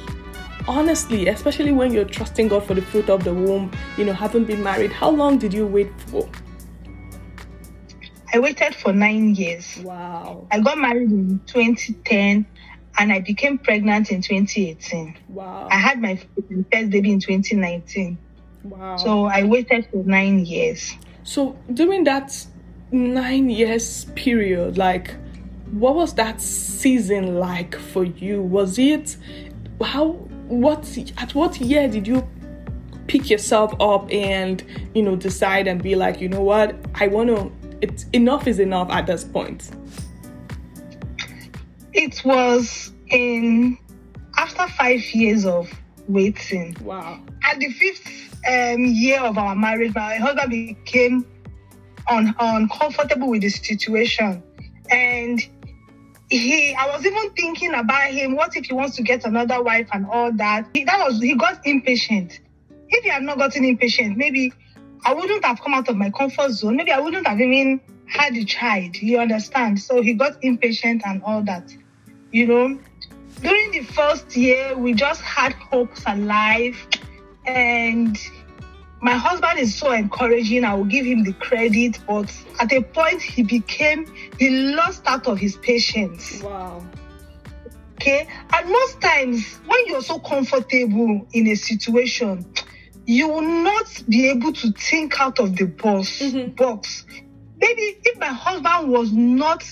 honestly 0.67 1.29
especially 1.29 1.73
when 1.73 1.93
you're 1.93 2.05
trusting 2.05 2.49
god 2.49 2.63
for 2.63 2.75
the 2.75 2.83
fruit 2.83 3.09
of 3.09 3.25
the 3.25 3.33
womb 3.33 3.71
you 3.97 4.05
know 4.05 4.13
haven't 4.13 4.45
been 4.45 4.63
married 4.63 4.93
how 4.93 5.09
long 5.11 5.39
did 5.39 5.53
you 5.53 5.67
wait 5.67 5.91
for 6.03 6.29
I 8.31 8.41
waited 8.41 8.75
for 8.75 8.93
nine 8.93 9.35
years. 9.35 9.79
wow 9.79 10.47
I 10.51 10.61
got 10.61 10.77
married 10.77 11.11
in 11.11 11.41
2010 11.47 12.45
and 12.99 13.13
I 13.13 13.21
became 13.21 13.57
pregnant 13.57 14.11
in 14.11 14.21
2018. 14.21 15.17
wow 15.29 15.69
I 15.71 15.77
had 15.77 16.01
my 16.01 16.17
first 16.71 16.91
baby 16.91 17.13
in 17.13 17.21
2019. 17.21 18.19
wow 18.65 18.97
So 18.97 19.25
I 19.25 19.45
waited 19.45 19.89
for 19.91 20.05
nine 20.05 20.45
years. 20.45 20.95
So 21.23 21.57
during 21.73 22.05
that 22.05 22.47
nine 22.91 23.51
years 23.51 24.07
period, 24.15 24.79
like 24.79 25.15
what 25.73 25.95
was 25.95 26.15
that 26.15 26.41
season 26.41 27.39
like 27.39 27.77
for 27.77 28.05
you? 28.05 28.43
Was 28.43 28.79
it 28.79 29.17
how 29.83 30.13
what 30.49 30.99
at 31.19 31.35
what 31.35 31.61
year 31.61 31.89
did 31.89 32.07
you 32.07 32.27
pick 33.07 33.31
yourself 33.31 33.75
up 33.81 34.11
and 34.13 34.63
you 34.95 35.03
know 35.03 35.17
decide 35.17 35.67
and 35.67 35.83
be 35.83 35.95
like, 35.95 36.21
you 36.21 36.29
know 36.29 36.43
what, 36.43 36.75
I 36.95 37.09
wanna 37.09 37.51
it's 37.81 38.07
enough 38.13 38.47
is 38.47 38.59
enough 38.59 38.91
at 38.91 39.07
this 39.07 39.25
point. 39.25 39.71
It 41.93 42.23
was 42.25 42.93
in 43.09 43.79
after 44.37 44.67
five 44.69 45.03
years 45.13 45.45
of 45.45 45.71
waiting. 46.09 46.77
Wow. 46.83 47.21
At 47.43 47.59
the 47.59 47.71
fifth 47.73 48.39
um, 48.49 48.85
year 48.85 49.21
of 49.21 49.37
our 49.39 49.55
marriage, 49.55 49.95
my 49.95 50.17
husband 50.17 50.51
became 50.51 51.27
un- 52.09 52.35
uncomfortable 52.39 53.31
with 53.31 53.43
the 53.43 53.49
situation. 53.49 54.43
And 54.91 55.41
he 56.31 56.75
I 56.75 56.87
was 56.89 57.05
even 57.05 57.31
thinking 57.31 57.75
about 57.75 58.11
him, 58.11 58.37
what 58.37 58.57
if 58.57 58.67
he 58.67 58.75
wants 58.75 58.97
to 58.97 59.03
get 59.03 59.25
another 59.25 59.63
wife 59.63 59.89
and 59.93 60.07
all 60.07 60.33
that. 60.33 60.67
He, 60.75 60.85
that 60.85 60.99
was 60.99 61.21
he 61.21 61.35
got 61.35 61.67
impatient. 61.67 62.41
If 62.89 63.05
he 63.05 63.11
had 63.11 63.23
not 63.23 63.39
gotten 63.39 63.65
impatient, 63.65 64.17
maybe 64.17 64.53
I 65.05 65.15
wouldn't 65.15 65.45
have 65.45 65.61
come 65.61 65.75
out 65.75 65.89
of 65.89 65.97
my 65.97 66.11
comfort 66.11 66.53
zone. 66.53 66.77
Maybe 66.77 66.91
I 66.91 67.01
wouldn't 67.01 67.27
have 67.27 67.41
even 67.41 67.81
had 68.07 68.35
a 68.35 68.45
child. 68.45 68.97
You 68.97 69.19
understand? 69.21 69.81
So 69.81 70.03
he 70.03 70.15
got 70.15 70.43
impatient 70.43 71.03
and 71.05 71.23
all 71.23 71.43
that. 71.43 71.75
You 72.33 72.47
know, 72.47 72.79
during 73.41 73.71
the 73.71 73.83
first 73.83 74.37
year, 74.37 74.77
we 74.77 74.95
just 74.95 75.21
had 75.21 75.53
hopes 75.53 76.03
alive. 76.07 76.77
And 77.47 78.19
my 79.01 79.13
husband 79.13 79.59
is 79.61 79.75
so 79.75 79.93
encouraging. 79.93 80.65
I 80.65 80.75
will 80.75 80.85
give 80.85 81.07
him 81.07 81.25
the 81.25 81.33
credit. 81.35 81.99
But 82.07 82.33
at 82.61 82.73
a 82.73 82.83
point, 82.83 83.23
he 83.23 83.43
became, 83.43 84.07
he 84.39 84.51
lost 84.51 85.03
out 85.07 85.27
of 85.27 85.39
his 85.39 85.57
patience. 85.57 86.43
Wow. 86.43 86.85
Okay. 87.95 88.29
And 88.55 88.69
most 88.71 89.01
times, 89.01 89.59
when 89.67 89.87
you're 89.87 90.03
so 90.03 90.19
comfortable 90.19 91.27
in 91.33 91.49
a 91.49 91.55
situation, 91.55 92.47
you 93.07 93.29
will 93.29 93.43
not 93.43 94.03
be 94.09 94.29
able 94.29 94.53
to 94.53 94.73
think 94.73 95.21
out 95.21 95.39
of 95.39 95.57
the 95.57 95.67
box. 95.67 96.21
Mhm. 96.21 96.55
box. 96.57 97.07
Maybe 97.61 97.99
if 98.05 98.19
my 98.19 98.27
husband 98.27 98.91
was 98.93 99.13
not 99.13 99.65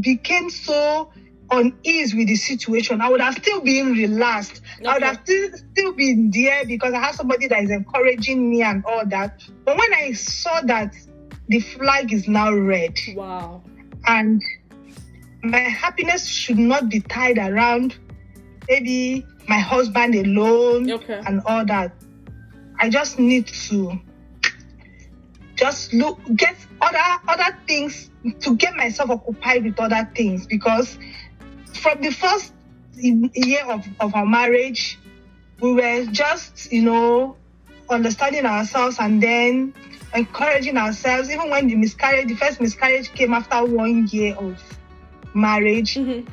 became 0.00 0.48
so 0.48 1.10
unease 1.58 2.14
with 2.14 2.28
the 2.28 2.36
situation, 2.36 3.00
I 3.00 3.08
would 3.08 3.20
have 3.20 3.34
still 3.34 3.60
been 3.60 3.92
relaxed. 3.92 4.60
I 4.86 4.94
would 4.94 5.02
have 5.02 5.20
still 5.24 5.50
still 5.72 5.92
been 5.92 6.30
there 6.30 6.64
because 6.64 6.92
I 6.94 6.98
have 7.00 7.14
somebody 7.14 7.48
that 7.48 7.62
is 7.64 7.70
encouraging 7.70 8.50
me 8.50 8.62
and 8.62 8.84
all 8.84 9.04
that. 9.06 9.40
But 9.64 9.76
when 9.76 9.94
I 9.94 10.12
saw 10.12 10.60
that 10.62 10.94
the 11.48 11.60
flag 11.60 12.12
is 12.12 12.26
now 12.28 12.52
red, 12.54 12.98
Wow. 13.14 13.62
and 14.06 14.42
my 15.42 15.58
happiness 15.58 16.26
should 16.26 16.58
not 16.58 16.88
be 16.88 17.00
tied 17.00 17.38
around 17.38 17.96
maybe 18.68 19.26
my 19.46 19.58
husband 19.58 20.14
alone 20.14 20.90
Okay. 20.90 21.20
and 21.26 21.42
all 21.44 21.64
that. 21.66 21.92
I 22.78 22.88
just 22.88 23.18
need 23.18 23.46
to 23.46 24.00
just 25.54 25.92
look 25.92 26.18
get 26.36 26.56
other 26.80 26.98
other 27.28 27.56
things 27.68 28.10
to 28.40 28.56
get 28.56 28.74
myself 28.74 29.10
occupied 29.10 29.64
with 29.64 29.78
other 29.78 30.10
things 30.16 30.46
because 30.46 30.98
from 31.84 32.00
the 32.00 32.10
first 32.10 32.54
year 32.94 33.62
of, 33.66 33.86
of 34.00 34.14
our 34.14 34.24
marriage 34.24 34.98
we 35.60 35.74
were 35.74 36.06
just 36.06 36.72
you 36.72 36.80
know 36.82 37.36
understanding 37.90 38.46
ourselves 38.46 38.96
and 38.98 39.22
then 39.22 39.74
encouraging 40.14 40.78
ourselves 40.78 41.30
even 41.30 41.50
when 41.50 41.66
the 41.68 41.74
miscarriage 41.74 42.26
the 42.28 42.34
first 42.36 42.58
miscarriage 42.58 43.12
came 43.12 43.34
after 43.34 43.62
one 43.66 44.06
year 44.08 44.34
of 44.36 44.58
marriage 45.34 45.96
Mhm. 45.96 46.26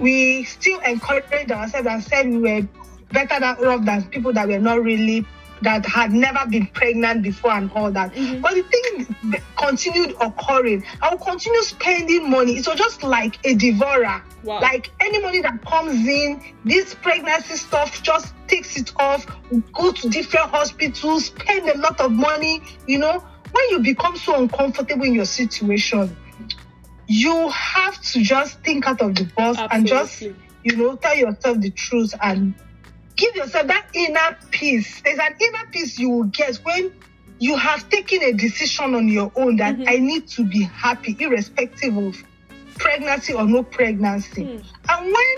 we 0.00 0.42
still 0.44 0.80
encouraged 0.80 1.52
ourselves 1.52 1.86
and 1.86 2.02
said 2.02 2.26
we 2.28 2.38
were 2.38 2.66
better 3.12 3.38
than 3.38 3.56
off 3.64 3.84
than 3.84 4.02
people 4.08 4.32
that 4.32 4.48
were 4.48 4.58
not 4.58 4.82
really 4.82 5.24
that 5.62 5.84
had 5.86 6.12
never 6.12 6.48
been 6.48 6.66
pregnant 6.68 7.22
before 7.22 7.52
and 7.52 7.70
all 7.74 7.90
that. 7.90 8.14
Mhm. 8.14 8.40
But 8.40 8.54
the 8.54 8.62
thing 8.62 9.42
continued 9.56 10.14
occurring. 10.20 10.84
I 11.02 11.10
will 11.10 11.18
continue 11.18 11.62
spending 11.62 12.30
money. 12.30 12.56
It 12.56 12.66
was 12.66 12.78
just 12.78 13.02
like 13.02 13.38
a 13.44 13.54
devourer. 13.54 14.22
Wow. 14.42 14.60
Like 14.60 14.90
any 15.00 15.20
money 15.20 15.40
that 15.42 15.64
comes 15.64 16.06
in, 16.06 16.40
this 16.64 16.94
pregnancy 16.94 17.56
stuff 17.56 18.02
just 18.02 18.32
takes 18.48 18.76
it 18.76 18.92
off. 18.96 19.26
Go 19.72 19.92
to 19.92 20.08
different 20.08 20.50
hospitals, 20.50 21.26
spend 21.26 21.68
a 21.68 21.78
lot 21.78 22.00
of 22.00 22.12
money. 22.12 22.62
You 22.86 22.98
know, 22.98 23.22
when 23.52 23.64
you 23.70 23.80
become 23.80 24.16
so 24.16 24.36
uncomfortable 24.36 25.04
in 25.04 25.14
your 25.14 25.26
situation, 25.26 26.16
you 27.06 27.48
have 27.50 28.00
to 28.00 28.22
just 28.22 28.60
think 28.60 28.86
out 28.86 29.02
of 29.02 29.14
the 29.16 29.24
box 29.36 29.58
and 29.72 29.86
just 29.86 30.22
you 30.62 30.76
know 30.76 30.94
tell 30.96 31.16
yourself 31.16 31.60
the 31.60 31.70
truth 31.70 32.14
and 32.22 32.54
give 33.20 33.36
yourself 33.36 33.66
that 33.66 33.86
inner 33.94 34.36
peace 34.50 35.00
there's 35.02 35.18
an 35.18 35.34
inner 35.40 35.66
peace 35.70 35.98
you 35.98 36.08
will 36.10 36.24
get 36.24 36.56
when 36.68 36.90
you 37.38 37.56
have 37.56 37.88
taken 37.90 38.22
a 38.22 38.32
decision 38.32 38.94
on 38.94 39.08
your 39.08 39.30
own 39.36 39.56
that 39.56 39.76
Mhm. 39.76 39.88
i 39.88 39.96
need 39.98 40.26
to 40.28 40.44
be 40.44 40.62
happy 40.62 41.16
irrespective 41.20 41.96
of 41.96 42.16
pregnancy 42.78 43.32
or 43.34 43.44
no 43.46 43.62
pregnancy 43.62 44.42
Mm. 44.44 44.64
and 44.88 45.04
when 45.16 45.36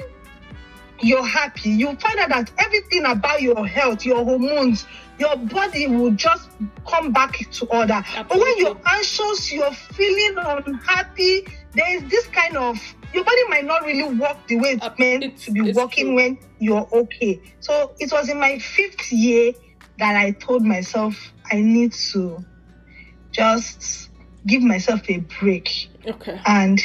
you're 1.01 1.27
happy 1.27 1.71
you 1.71 1.87
find 1.97 2.19
out 2.21 2.29
that 2.29 2.51
everything 2.59 3.05
about 3.05 3.43
your 3.43 3.67
health 3.67 4.05
your 4.07 4.25
hormones 4.25 4.87
your 5.19 5.37
body 5.37 5.87
will 5.89 6.13
just 6.13 6.49
come 6.87 7.13
back 7.13 7.33
to 7.51 7.67
order 7.67 8.01
but 8.29 8.39
when 8.39 8.59
you're 8.59 8.81
anxious 8.87 9.53
you're 9.53 9.73
feeling 9.73 10.35
unhappy 10.39 11.45
there 11.75 11.97
is 11.97 12.03
this 12.11 12.27
kind 12.29 12.57
of 12.57 12.79
your 13.15 13.25
body 13.25 13.43
might 13.49 13.65
not 13.65 13.83
really 13.85 14.15
work 14.15 14.37
the 14.49 14.57
way 14.57 14.71
it's 14.73 14.85
Uh, 14.85 14.95
meant 14.99 15.25
it's- 15.25 15.45
to 15.45 15.51
be 15.53 15.73
working 15.73 16.07
true. 16.07 16.15
when 16.17 16.39
you're 16.59 16.89
okay 16.93 17.41
so 17.61 17.93
it 17.99 18.11
was 18.13 18.29
in 18.29 18.39
my 18.39 18.59
fifth 18.59 19.11
year 19.13 19.53
that 19.99 20.17
i 20.17 20.31
told 20.33 20.63
myself 20.65 21.33
i 21.51 21.57
need 21.61 21.93
to 21.93 22.43
just 23.33 24.11
give 24.47 24.63
myself 24.63 25.01
a 25.09 25.19
break 25.41 25.69
Okay. 26.07 26.39
and 26.47 26.81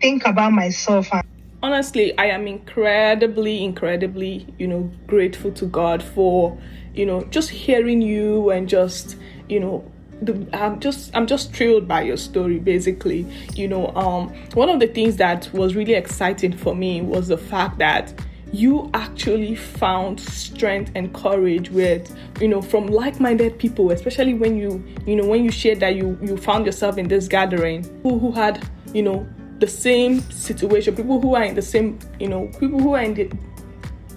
think 0.00 0.26
about 0.26 0.52
myself 0.52 1.08
and 1.12 1.22
honestly 1.62 2.16
i 2.18 2.26
am 2.26 2.46
incredibly 2.46 3.62
incredibly 3.64 4.46
you 4.58 4.66
know 4.66 4.90
grateful 5.06 5.50
to 5.52 5.66
god 5.66 6.02
for 6.02 6.56
you 6.94 7.04
know 7.06 7.22
just 7.30 7.50
hearing 7.50 8.00
you 8.02 8.50
and 8.50 8.68
just 8.68 9.16
you 9.48 9.58
know 9.60 9.84
the, 10.22 10.48
i'm 10.52 10.80
just 10.80 11.14
i'm 11.14 11.26
just 11.26 11.52
thrilled 11.54 11.86
by 11.86 12.02
your 12.02 12.16
story 12.16 12.58
basically. 12.58 13.26
You 13.54 13.68
know 13.68 13.88
um 13.94 14.28
one 14.54 14.68
of 14.68 14.80
the 14.80 14.86
things 14.86 15.16
that 15.16 15.52
was 15.52 15.74
really 15.74 15.94
exciting 15.94 16.56
for 16.56 16.74
me 16.74 17.02
was 17.02 17.28
the 17.28 17.38
fact 17.38 17.78
that 17.78 18.12
you 18.52 18.90
actually 18.94 19.54
found 19.54 20.18
strength 20.18 20.90
and 20.94 21.12
courage 21.12 21.70
with 21.70 22.16
you 22.40 22.48
know 22.48 22.62
from 22.62 22.86
like-minded 22.86 23.58
people 23.58 23.90
especially 23.90 24.32
when 24.32 24.56
you 24.56 24.82
you 25.06 25.16
know 25.16 25.26
when 25.26 25.44
you 25.44 25.50
shared 25.50 25.80
that 25.80 25.94
you 25.96 26.18
you 26.22 26.36
found 26.36 26.64
yourself 26.66 26.98
in 26.98 27.08
this 27.08 27.28
gathering. 27.28 27.84
Who 28.02 28.18
who 28.18 28.32
had 28.32 28.66
you 28.94 29.02
know 29.02 29.28
the 29.58 29.66
same 29.66 30.20
situation 30.30 30.94
people 30.94 31.20
who 31.20 31.34
are 31.34 31.42
in 31.42 31.54
the 31.54 31.62
same 31.62 31.98
you 32.20 32.28
know 32.28 32.48
people 32.58 32.78
who 32.78 32.94
are 32.94 33.02
in 33.02 33.14
the 33.14 33.30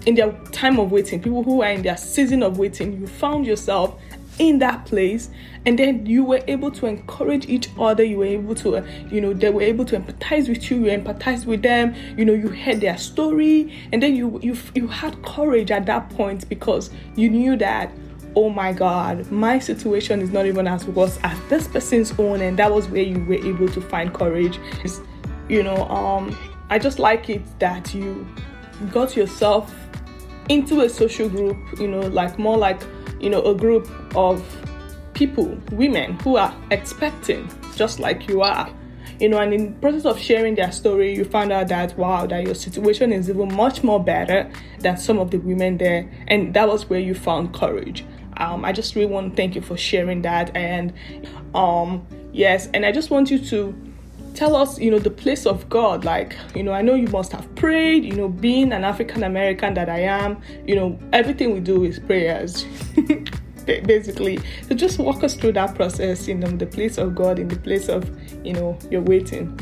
in 0.06 0.14
their 0.14 0.32
time 0.50 0.78
of 0.78 0.90
waiting, 0.90 1.22
people 1.22 1.42
who 1.42 1.62
are 1.62 1.70
in 1.70 1.82
their 1.82 1.96
season 1.96 2.42
of 2.42 2.58
waiting, 2.58 3.00
you 3.00 3.06
found 3.06 3.46
yourself 3.46 4.00
in 4.38 4.58
that 4.58 4.84
place 4.86 5.30
and 5.66 5.78
then 5.78 6.04
you 6.06 6.24
were 6.24 6.40
able 6.48 6.70
to 6.70 6.86
encourage 6.86 7.46
each 7.46 7.68
other 7.78 8.02
you 8.02 8.18
were 8.18 8.24
able 8.24 8.54
to 8.54 8.76
uh, 8.76 8.86
you 9.10 9.20
know 9.20 9.32
they 9.32 9.50
were 9.50 9.62
able 9.62 9.84
to 9.84 9.98
empathize 9.98 10.48
with 10.48 10.70
you 10.70 10.84
you 10.84 10.90
empathize 10.90 11.44
with 11.44 11.62
them 11.62 11.94
you 12.16 12.24
know 12.24 12.32
you 12.32 12.48
heard 12.48 12.80
their 12.80 12.96
story 12.96 13.72
and 13.92 14.02
then 14.02 14.14
you 14.16 14.40
you 14.42 14.56
you 14.74 14.86
had 14.86 15.20
courage 15.22 15.70
at 15.70 15.86
that 15.86 16.08
point 16.10 16.48
because 16.48 16.90
you 17.14 17.28
knew 17.28 17.56
that 17.56 17.92
oh 18.34 18.48
my 18.48 18.72
god 18.72 19.30
my 19.30 19.58
situation 19.58 20.22
is 20.22 20.30
not 20.30 20.46
even 20.46 20.66
as 20.66 20.86
worse 20.86 21.18
as 21.22 21.38
this 21.48 21.68
person's 21.68 22.12
own 22.18 22.40
and 22.40 22.58
that 22.58 22.72
was 22.72 22.88
where 22.88 23.02
you 23.02 23.22
were 23.24 23.34
able 23.34 23.68
to 23.68 23.80
find 23.80 24.14
courage. 24.14 24.58
You 25.48 25.62
know 25.62 25.76
um 25.88 26.34
i 26.70 26.78
just 26.78 26.98
like 26.98 27.28
it 27.28 27.42
that 27.58 27.92
you 27.92 28.26
got 28.90 29.14
yourself 29.14 29.74
into 30.48 30.80
a 30.80 30.88
social 30.88 31.28
group 31.28 31.56
you 31.78 31.88
know 31.88 32.00
like 32.00 32.38
more 32.38 32.56
like 32.56 32.80
you 33.22 33.30
know, 33.30 33.42
a 33.42 33.54
group 33.54 33.88
of 34.16 34.44
people, 35.14 35.56
women 35.70 36.18
who 36.20 36.36
are 36.36 36.54
expecting 36.70 37.50
just 37.76 38.00
like 38.00 38.28
you 38.28 38.42
are. 38.42 38.68
You 39.20 39.28
know, 39.28 39.38
and 39.38 39.54
in 39.54 39.74
process 39.76 40.04
of 40.04 40.18
sharing 40.18 40.56
their 40.56 40.72
story, 40.72 41.14
you 41.14 41.24
find 41.24 41.52
out 41.52 41.68
that 41.68 41.96
wow, 41.96 42.26
that 42.26 42.42
your 42.44 42.54
situation 42.54 43.12
is 43.12 43.30
even 43.30 43.54
much 43.54 43.84
more 43.84 44.02
better 44.02 44.50
than 44.80 44.96
some 44.96 45.18
of 45.18 45.30
the 45.30 45.38
women 45.38 45.78
there, 45.78 46.10
and 46.26 46.52
that 46.54 46.66
was 46.66 46.90
where 46.90 46.98
you 46.98 47.14
found 47.14 47.54
courage. 47.54 48.04
Um, 48.38 48.64
I 48.64 48.72
just 48.72 48.96
really 48.96 49.06
want 49.06 49.30
to 49.30 49.36
thank 49.36 49.54
you 49.54 49.60
for 49.60 49.76
sharing 49.76 50.22
that, 50.22 50.54
and 50.56 50.92
um, 51.54 52.04
yes, 52.32 52.68
and 52.74 52.84
I 52.84 52.90
just 52.90 53.10
want 53.10 53.30
you 53.30 53.38
to 53.38 53.91
tell 54.34 54.54
us, 54.54 54.78
you 54.78 54.90
know, 54.90 54.98
the 54.98 55.10
place 55.10 55.46
of 55.46 55.68
God. 55.68 56.04
Like, 56.04 56.36
you 56.54 56.62
know, 56.62 56.72
I 56.72 56.82
know 56.82 56.94
you 56.94 57.08
must 57.08 57.32
have 57.32 57.52
prayed, 57.54 58.04
you 58.04 58.12
know, 58.12 58.28
being 58.28 58.72
an 58.72 58.84
African 58.84 59.22
American 59.22 59.74
that 59.74 59.88
I 59.88 60.00
am, 60.00 60.40
you 60.66 60.74
know, 60.74 60.98
everything 61.12 61.52
we 61.54 61.60
do 61.60 61.84
is 61.84 61.98
prayers. 61.98 62.64
Basically, 63.66 64.40
so 64.62 64.74
just 64.74 64.98
walk 64.98 65.22
us 65.22 65.34
through 65.34 65.52
that 65.52 65.76
process, 65.76 66.26
you 66.26 66.34
know, 66.34 66.48
the 66.48 66.66
place 66.66 66.98
of 66.98 67.14
God, 67.14 67.38
in 67.38 67.46
the 67.46 67.56
place 67.56 67.88
of, 67.88 68.10
you 68.44 68.52
know, 68.52 68.76
you're 68.90 69.02
waiting. 69.02 69.56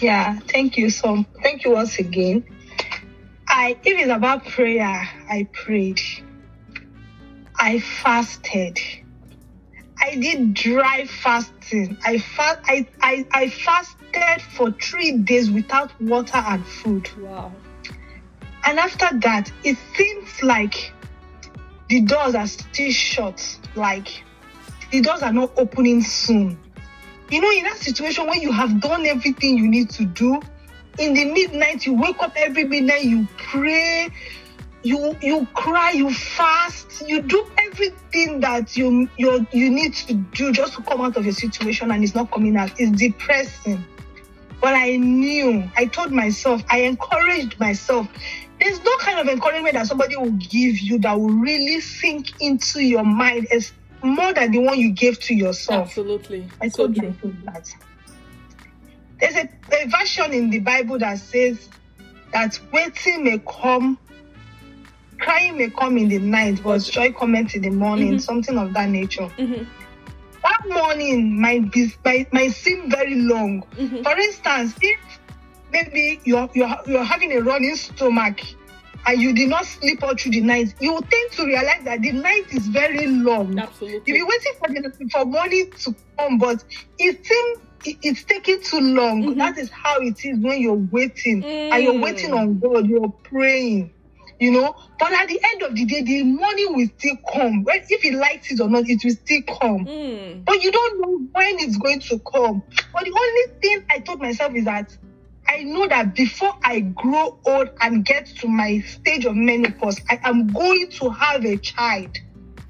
Yeah, 0.00 0.38
thank 0.48 0.76
you 0.76 0.90
so. 0.90 1.24
Thank 1.42 1.64
you 1.64 1.72
once 1.72 1.98
again. 1.98 2.44
I, 3.46 3.76
if 3.84 3.98
it's 3.98 4.10
about 4.10 4.44
prayer, 4.46 5.08
I 5.28 5.46
prayed. 5.52 6.00
I 7.56 7.78
fasted. 7.78 8.78
I 10.00 10.16
did 10.16 10.54
dry 10.54 11.04
fasting. 11.06 11.98
I 12.04 12.18
fast 12.18 12.60
I, 12.64 12.86
I 13.02 13.26
I 13.32 13.48
fasted 13.50 14.42
for 14.56 14.72
three 14.72 15.18
days 15.18 15.50
without 15.50 15.98
water 16.00 16.38
and 16.38 16.64
food. 16.66 17.10
Wow. 17.18 17.52
And 18.64 18.78
after 18.78 19.08
that, 19.20 19.52
it 19.64 19.76
seems 19.96 20.42
like 20.42 20.92
the 21.88 22.00
doors 22.00 22.34
are 22.34 22.46
still 22.46 22.90
shut. 22.90 23.58
Like 23.74 24.24
the 24.90 25.00
doors 25.00 25.22
are 25.22 25.32
not 25.32 25.52
opening 25.56 26.02
soon. 26.02 26.58
You 27.30 27.40
know, 27.40 27.50
in 27.50 27.64
that 27.64 27.76
situation 27.76 28.26
when 28.26 28.40
you 28.40 28.52
have 28.52 28.80
done 28.80 29.06
everything 29.06 29.56
you 29.56 29.68
need 29.68 29.90
to 29.90 30.04
do, 30.04 30.40
in 30.98 31.14
the 31.14 31.24
midnight, 31.26 31.86
you 31.86 31.94
wake 31.94 32.20
up 32.20 32.32
every 32.36 32.64
midnight, 32.64 33.04
you 33.04 33.26
pray, 33.36 34.08
you 34.82 35.16
you 35.20 35.46
cry, 35.54 35.90
you 35.90 36.12
fast, 36.12 37.06
you 37.06 37.22
do 37.22 37.46
everything 37.58 38.40
that 38.40 38.76
you 38.76 39.08
you 39.16 39.46
you 39.52 39.70
need 39.70 39.94
to 39.94 40.14
do 40.14 40.52
just 40.52 40.74
to 40.74 40.82
come 40.82 41.00
out 41.00 41.16
of 41.16 41.24
your 41.24 41.34
situation 41.34 41.90
and 41.90 42.02
it's 42.02 42.14
not 42.14 42.30
coming 42.30 42.56
out. 42.56 42.72
It's 42.78 42.98
depressing. 42.98 43.84
But 44.60 44.74
I 44.74 44.96
knew, 44.96 45.70
I 45.76 45.86
told 45.86 46.12
myself, 46.12 46.62
I 46.68 46.80
encouraged 46.80 47.58
myself. 47.58 48.06
There's 48.60 48.82
no 48.84 48.94
kind 48.98 49.18
of 49.18 49.26
encouragement 49.26 49.72
that 49.72 49.86
somebody 49.86 50.16
will 50.16 50.32
give 50.32 50.78
you 50.80 50.98
that 50.98 51.18
will 51.18 51.30
really 51.30 51.80
sink 51.80 52.40
into 52.42 52.80
your 52.80 53.04
mind 53.04 53.46
as 53.50 53.72
more 54.02 54.34
than 54.34 54.50
the 54.50 54.58
one 54.58 54.78
you 54.78 54.92
gave 54.92 55.18
to 55.20 55.34
yourself. 55.34 55.88
Absolutely. 55.88 56.46
I 56.60 56.68
so 56.68 56.84
told 56.84 56.96
true. 56.96 57.08
myself 57.08 57.34
that. 57.44 57.74
There's 59.18 59.36
a, 59.36 59.48
a 59.72 59.88
version 59.88 60.32
in 60.32 60.50
the 60.50 60.58
Bible 60.60 60.98
that 60.98 61.18
says 61.18 61.68
that 62.32 62.58
waiting 62.70 63.24
may 63.24 63.38
come 63.38 63.98
crying 65.20 65.56
may 65.56 65.70
come 65.70 65.98
in 65.98 66.08
the 66.08 66.18
night, 66.18 66.62
but 66.62 66.82
joy 66.82 67.12
comes 67.12 67.54
in 67.54 67.62
the 67.62 67.70
morning, 67.70 68.12
mm-hmm. 68.12 68.18
something 68.18 68.58
of 68.58 68.72
that 68.74 68.88
nature. 68.88 69.30
Mm-hmm. 69.38 69.64
That 70.42 70.68
morning 70.68 71.40
might 71.40 71.70
be 71.70 71.92
might, 72.04 72.32
might 72.32 72.52
seem 72.52 72.90
very 72.90 73.14
long. 73.14 73.62
Mm-hmm. 73.76 74.02
For 74.02 74.18
instance, 74.18 74.74
if 74.80 74.98
maybe 75.70 76.20
you're, 76.24 76.48
you're 76.54 76.76
you're 76.86 77.04
having 77.04 77.32
a 77.32 77.40
running 77.40 77.76
stomach 77.76 78.40
and 79.06 79.20
you 79.20 79.32
did 79.34 79.48
not 79.48 79.64
sleep 79.64 80.02
all 80.02 80.14
through 80.16 80.32
the 80.32 80.40
night, 80.40 80.74
you 80.80 80.94
will 80.94 81.02
tend 81.02 81.32
to 81.32 81.46
realize 81.46 81.84
that 81.84 82.00
the 82.00 82.12
night 82.12 82.52
is 82.52 82.66
very 82.68 83.06
long. 83.06 83.58
Absolutely. 83.58 84.02
You'll 84.06 84.26
be 84.26 84.32
waiting 84.32 84.52
for 84.58 84.68
the 84.68 85.08
for 85.10 85.24
morning 85.26 85.70
to 85.80 85.94
come, 86.18 86.38
but 86.38 86.64
it 86.98 87.24
seems 87.24 87.58
it's 87.84 88.24
taking 88.24 88.62
too 88.62 88.80
long. 88.80 89.22
Mm-hmm. 89.22 89.38
That 89.38 89.58
is 89.58 89.70
how 89.70 89.98
it 90.00 90.24
is 90.24 90.38
when 90.38 90.60
you're 90.60 90.74
waiting 90.74 91.42
mm. 91.42 91.70
and 91.70 91.82
you're 91.82 91.98
waiting 91.98 92.32
on 92.32 92.58
God, 92.58 92.86
you're 92.86 93.12
praying 93.24 93.92
you 94.40 94.50
know. 94.50 94.74
But 94.98 95.12
at 95.12 95.28
the 95.28 95.40
end 95.52 95.62
of 95.62 95.74
the 95.76 95.84
day, 95.84 96.02
the 96.02 96.24
money 96.24 96.66
will 96.66 96.88
still 96.98 97.16
come. 97.32 97.64
If 97.68 98.02
he 98.02 98.10
likes 98.12 98.50
it 98.50 98.60
or 98.60 98.68
not, 98.68 98.88
it 98.88 99.04
will 99.04 99.12
still 99.12 99.42
come. 99.42 99.86
Mm. 99.86 100.44
But 100.44 100.62
you 100.62 100.72
don't 100.72 101.00
know 101.00 101.28
when 101.32 101.58
it's 101.60 101.76
going 101.76 102.00
to 102.00 102.18
come. 102.18 102.62
But 102.92 103.04
the 103.04 103.12
only 103.12 103.60
thing 103.60 103.84
I 103.90 104.00
told 104.00 104.20
myself 104.20 104.54
is 104.54 104.64
that 104.64 104.96
I 105.48 105.62
know 105.62 105.86
that 105.88 106.14
before 106.14 106.54
I 106.62 106.80
grow 106.80 107.38
old 107.44 107.70
and 107.80 108.04
get 108.04 108.26
to 108.40 108.48
my 108.48 108.80
stage 108.80 109.24
of 109.24 109.36
menopause, 109.36 110.00
I 110.08 110.18
am 110.24 110.48
going 110.48 110.90
to 111.00 111.10
have 111.10 111.44
a 111.44 111.56
child. 111.56 112.16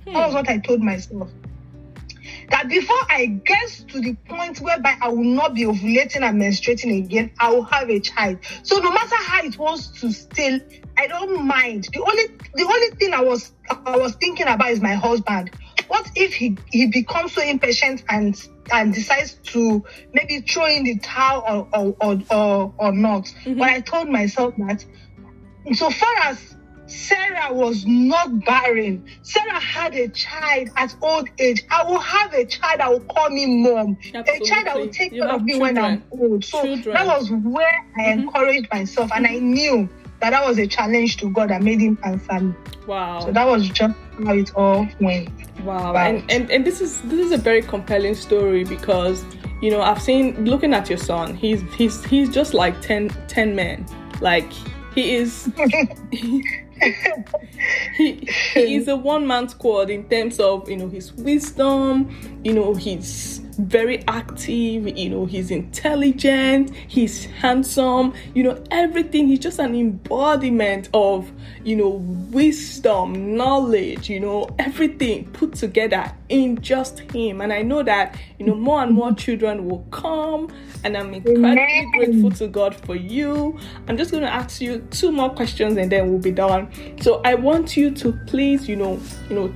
Hmm. 0.05 0.13
That 0.13 0.27
was 0.27 0.35
what 0.35 0.49
I 0.49 0.59
told 0.59 0.81
myself 0.83 1.31
that 2.51 2.69
before 2.69 2.99
I 3.09 3.27
get 3.27 3.69
to 3.89 4.01
the 4.01 4.15
point 4.29 4.61
whereby 4.61 4.97
I 5.01 5.09
will 5.09 5.25
not 5.25 5.55
be 5.55 5.63
ovulating 5.65 6.23
and 6.23 6.41
menstruating 6.41 7.05
again, 7.05 7.31
I 7.39 7.51
will 7.51 7.63
have 7.63 7.89
a 7.89 8.01
child. 8.01 8.39
So 8.63 8.79
no 8.79 8.91
matter 8.91 9.17
how 9.17 9.43
it 9.45 9.57
wants 9.57 9.89
to 10.01 10.13
still, 10.13 10.61
I 10.99 11.07
don't 11.07 11.47
mind. 11.47 11.89
The 11.93 12.01
only 12.01 12.27
the 12.55 12.65
only 12.65 12.91
thing 12.97 13.15
I 13.15 13.23
was 13.23 13.53
I 13.87 13.97
was 13.97 14.15
thinking 14.17 14.47
about 14.47 14.71
is 14.71 14.81
my 14.81 14.95
husband. 14.95 15.51
What 15.89 16.11
if 16.15 16.35
he, 16.35 16.57
he 16.67 16.87
becomes 16.87 17.33
so 17.33 17.43
impatient 17.43 18.05
and 18.09 18.41
and 18.73 18.95
decides 18.95 19.35
to 19.35 19.85
maybe 20.13 20.41
throw 20.41 20.67
in 20.67 20.85
the 20.85 20.99
towel 20.99 21.69
or 21.73 21.81
or 21.81 21.97
or, 22.01 22.23
or, 22.31 22.75
or 22.79 22.93
not? 22.93 23.25
Mm-hmm. 23.25 23.59
But 23.59 23.69
I 23.69 23.81
told 23.81 24.09
myself 24.09 24.55
that 24.59 24.85
so 25.73 25.91
far 25.91 26.15
as 26.25 26.57
Sarah 26.91 27.53
was 27.53 27.85
not 27.87 28.45
barren. 28.45 29.05
Sarah 29.23 29.61
had 29.61 29.95
a 29.95 30.09
child 30.09 30.69
at 30.77 30.95
old 31.01 31.29
age. 31.39 31.65
I 31.71 31.85
will 31.85 32.01
have 32.01 32.35
a 32.35 32.45
child 32.45 32.81
that 32.81 32.91
will 32.91 33.01
call 33.01 33.31
me 33.31 33.47
mom. 33.47 33.97
Absolutely. 34.15 34.35
A 34.35 34.41
child 34.41 34.67
that 34.67 34.77
will 34.77 34.89
take 34.89 35.13
care 35.13 35.29
of 35.29 35.43
me 35.43 35.53
children. 35.53 35.75
when 35.75 35.85
I'm 35.85 36.03
old. 36.11 36.45
So 36.45 36.63
children. 36.63 36.95
that 36.95 37.07
was 37.07 37.31
where 37.31 37.87
I 37.97 38.01
mm-hmm. 38.01 38.21
encouraged 38.21 38.69
myself, 38.73 39.11
and 39.15 39.27
I 39.27 39.37
knew 39.37 39.89
that 40.21 40.31
that 40.31 40.45
was 40.45 40.59
a 40.59 40.67
challenge 40.67 41.17
to 41.19 41.31
God 41.31 41.51
that 41.51 41.63
made 41.63 41.81
Him 41.81 41.99
answer 42.05 42.41
me. 42.41 42.55
Wow. 42.87 43.21
So 43.21 43.33
that 43.33 43.47
was 43.47 43.69
just 43.69 43.95
how 44.25 44.35
it 44.35 44.55
all 44.55 44.87
went. 45.01 45.31
Wow. 45.65 45.95
And, 45.95 46.31
and 46.31 46.51
and 46.51 46.65
this 46.65 46.81
is 46.81 47.01
this 47.03 47.21
is 47.27 47.33
a 47.33 47.39
very 47.39 47.63
compelling 47.63 48.15
story 48.15 48.65
because 48.65 49.25
you 49.63 49.71
know 49.71 49.81
I've 49.81 50.03
seen 50.03 50.45
looking 50.45 50.75
at 50.75 50.89
your 50.89 50.99
son. 50.99 51.35
He's 51.35 51.63
he's 51.75 52.05
he's 52.05 52.29
just 52.31 52.55
like 52.55 52.81
10, 52.81 53.09
10 53.29 53.55
men. 53.55 53.87
Like 54.21 54.51
he 54.95 55.15
is. 55.15 55.51
he, 56.11 56.45
he 57.97 58.29
he 58.55 58.77
is 58.77 58.89
a 58.89 58.97
one 58.97 59.27
man 59.27 59.49
squad 59.49 59.91
in 59.91 60.09
terms 60.09 60.39
of 60.41 60.69
you 60.69 60.77
know 60.77 60.89
his 60.89 61.13
wisdom, 61.13 62.09
you 62.45 62.53
know 62.53 62.75
he's 62.75 63.40
very 63.67 64.05
active, 64.07 64.97
you 64.99 65.11
know 65.11 65.27
he's 65.27 65.51
intelligent, 65.51 66.75
he's 66.89 67.25
handsome, 67.25 68.15
you 68.35 68.43
know 68.43 68.63
everything. 68.71 69.29
He's 69.29 69.39
just 69.39 69.59
an 69.59 69.75
embodiment 69.75 70.89
of 70.95 71.31
you 71.65 71.77
know 71.77 71.89
wisdom, 72.31 73.37
knowledge, 73.37 74.09
you 74.09 74.21
know 74.21 74.49
everything 74.59 75.27
put 75.33 75.55
together 75.55 76.13
in 76.29 76.61
just 76.61 77.01
him. 77.01 77.41
And 77.41 77.53
I 77.53 77.63
know 77.63 77.83
that 77.83 78.17
you 78.39 78.47
know 78.47 78.55
more 78.55 78.83
and 78.83 78.93
more 78.93 79.13
children 79.15 79.69
will 79.69 79.87
come, 79.91 80.51
and 80.85 80.97
I'm 80.97 81.13
incredibly 81.15 81.91
grateful 81.97 82.31
to 82.33 82.49
God 82.49 82.75
for 82.75 82.97
you. 82.97 83.59
I'm 83.89 83.97
just 83.97 84.11
going 84.11 84.23
to 84.23 84.33
ask 84.33 84.61
you 84.61 84.79
two 84.91 85.13
more 85.13 85.31
questions 85.31 85.77
and 85.77 85.91
then 85.91 86.11
we'll 86.11 86.21
be 86.21 86.31
done. 86.31 86.71
So 87.01 87.21
I 87.25 87.35
want 87.35 87.77
you 87.77 87.91
to 87.93 88.13
please, 88.27 88.69
you 88.69 88.77
know, 88.77 89.01
you 89.29 89.37
know, 89.37 89.55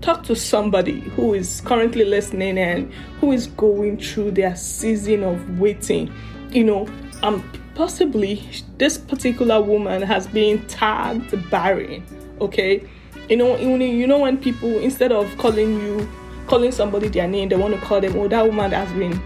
talk 0.00 0.22
to 0.24 0.36
somebody 0.36 1.00
who 1.00 1.34
is 1.34 1.60
currently 1.62 2.04
listening 2.04 2.58
and 2.58 2.92
who 3.20 3.32
is 3.32 3.48
going 3.48 3.98
through 3.98 4.32
their 4.32 4.54
season 4.56 5.22
of 5.22 5.58
waiting. 5.58 6.12
You 6.50 6.64
know, 6.64 6.88
um 7.22 7.48
possibly 7.74 8.44
this 8.78 8.98
particular 8.98 9.60
woman 9.60 10.02
has 10.02 10.26
been 10.26 10.64
tagged 10.66 11.50
barren. 11.50 12.04
Okay. 12.40 12.88
You 13.28 13.36
know, 13.36 13.56
you 13.56 14.06
know 14.06 14.18
when 14.18 14.38
people 14.38 14.78
instead 14.78 15.12
of 15.12 15.36
calling 15.38 15.80
you 15.80 16.08
calling 16.46 16.72
somebody 16.72 17.08
their 17.08 17.28
name, 17.28 17.48
they 17.50 17.56
want 17.56 17.74
to 17.74 17.80
call 17.80 18.00
them, 18.00 18.16
oh 18.16 18.28
that 18.28 18.46
woman 18.46 18.70
has 18.72 18.90
been 18.92 19.20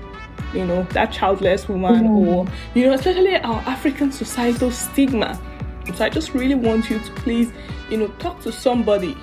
you 0.52 0.66
know, 0.66 0.82
that 0.90 1.12
childless 1.12 1.68
woman, 1.68 2.04
mm. 2.04 2.26
or, 2.26 2.46
you 2.74 2.86
know, 2.86 2.92
especially 2.92 3.36
our 3.36 3.60
African 3.60 4.12
societal 4.12 4.70
stigma. 4.70 5.40
So 5.94 6.04
I 6.04 6.10
just 6.10 6.34
really 6.34 6.54
want 6.54 6.90
you 6.90 6.98
to 6.98 7.12
please, 7.12 7.50
you 7.90 7.96
know, 7.96 8.08
talk 8.18 8.40
to 8.42 8.52
somebody 8.52 9.16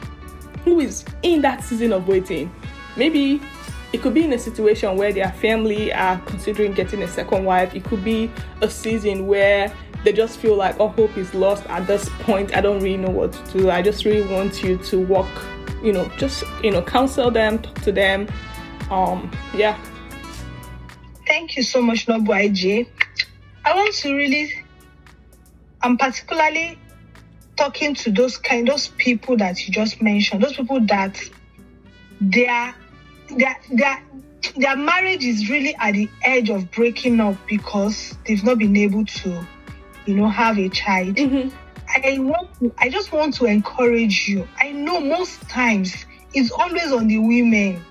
who 0.63 0.79
is 0.79 1.05
in 1.23 1.41
that 1.41 1.63
season 1.63 1.93
of 1.93 2.07
waiting. 2.07 2.51
Maybe 2.95 3.41
it 3.93 4.01
could 4.01 4.13
be 4.13 4.23
in 4.23 4.33
a 4.33 4.39
situation 4.39 4.97
where 4.97 5.11
their 5.11 5.31
family 5.33 5.91
are 5.93 6.19
considering 6.21 6.73
getting 6.73 7.01
a 7.03 7.07
second 7.07 7.45
wife. 7.45 7.73
It 7.73 7.83
could 7.83 8.03
be 8.03 8.31
a 8.61 8.69
season 8.69 9.27
where 9.27 9.73
they 10.03 10.13
just 10.13 10.39
feel 10.39 10.55
like 10.55 10.79
all 10.79 10.89
hope 10.89 11.17
is 11.17 11.33
lost 11.33 11.65
at 11.67 11.87
this 11.87 12.07
point. 12.19 12.55
I 12.55 12.61
don't 12.61 12.81
really 12.81 12.97
know 12.97 13.09
what 13.09 13.33
to 13.33 13.59
do. 13.59 13.71
I 13.71 13.81
just 13.81 14.05
really 14.05 14.31
want 14.33 14.63
you 14.63 14.77
to 14.77 14.99
walk, 14.99 15.29
you 15.83 15.91
know, 15.91 16.09
just 16.17 16.43
you 16.63 16.71
know, 16.71 16.81
counsel 16.81 17.31
them, 17.31 17.59
talk 17.59 17.81
to 17.81 17.91
them. 17.91 18.27
Um, 18.89 19.31
yeah. 19.53 19.77
Thank 21.27 21.57
you 21.57 21.63
so 21.63 21.81
much, 21.81 22.07
Noble 22.07 22.33
IJ. 22.33 22.87
I 23.65 23.75
want 23.75 23.93
to 23.95 24.15
really 24.15 24.65
I'm 25.81 25.97
particularly 25.97 26.77
talking 27.59 27.93
to 27.93 28.11
those 28.11 28.37
kind 28.37 28.67
those 28.67 28.87
people 28.87 29.37
that 29.37 29.67
you 29.67 29.73
just 29.73 30.01
mentioned, 30.01 30.41
those 30.41 30.55
people 30.55 30.79
that 30.87 31.21
their 32.21 32.73
their 33.35 33.59
their 33.71 34.03
their 34.55 34.77
marriage 34.77 35.25
is 35.25 35.49
really 35.49 35.75
at 35.75 35.93
the 35.93 36.09
edge 36.23 36.49
of 36.49 36.71
breaking 36.71 37.19
up 37.19 37.35
because 37.47 38.17
they've 38.25 38.43
not 38.43 38.57
been 38.57 38.77
able 38.77 39.05
to, 39.05 39.45
you 40.05 40.15
know, 40.15 40.29
have 40.29 40.57
a 40.57 40.69
child. 40.69 41.15
Mm-hmm. 41.15 41.55
I 41.89 42.19
want 42.19 42.53
to, 42.59 42.73
I 42.77 42.89
just 42.89 43.11
want 43.11 43.33
to 43.35 43.45
encourage 43.45 44.27
you. 44.29 44.47
I 44.57 44.71
know 44.71 44.99
most 45.01 45.41
times 45.49 46.05
it's 46.33 46.51
always 46.51 46.91
on 46.91 47.07
the 47.07 47.17
women. 47.17 47.83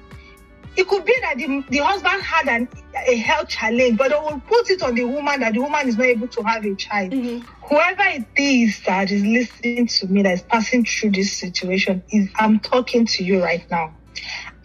It 0.76 0.87
could 0.87 1.04
be 1.04 1.14
that 1.20 1.37
the, 1.37 1.64
the 1.68 1.78
husband 1.78 2.22
had 2.22 2.48
an, 2.48 2.68
a 3.06 3.16
health 3.16 3.48
challenge, 3.48 3.98
but 3.98 4.08
they 4.11 4.16
will 4.16 4.40
put 4.40 4.70
it 4.70 4.82
on 4.82 4.94
the 4.94 5.04
woman 5.04 5.40
that 5.40 5.52
the 5.54 5.61
woman 5.61 5.88
is 5.88 5.96
not 5.96 6.06
able 6.06 6.28
to 6.28 6.42
have 6.42 6.64
a 6.64 6.74
child. 6.74 7.12
Mm-hmm. 7.12 7.46
Whoever 7.68 8.02
it 8.04 8.26
is 8.37 8.80
that 8.87 9.11
is 9.11 9.22
listening 9.24 9.87
to 9.87 10.06
me 10.06 10.22
that 10.22 10.34
is 10.34 10.42
passing 10.42 10.84
through 10.84 11.12
this 11.12 11.32
situation 11.32 12.02
is 12.11 12.28
I'm 12.37 12.61
talking 12.61 13.06
to 13.06 13.24
you 13.24 13.42
right 13.42 13.68
now. 13.70 13.94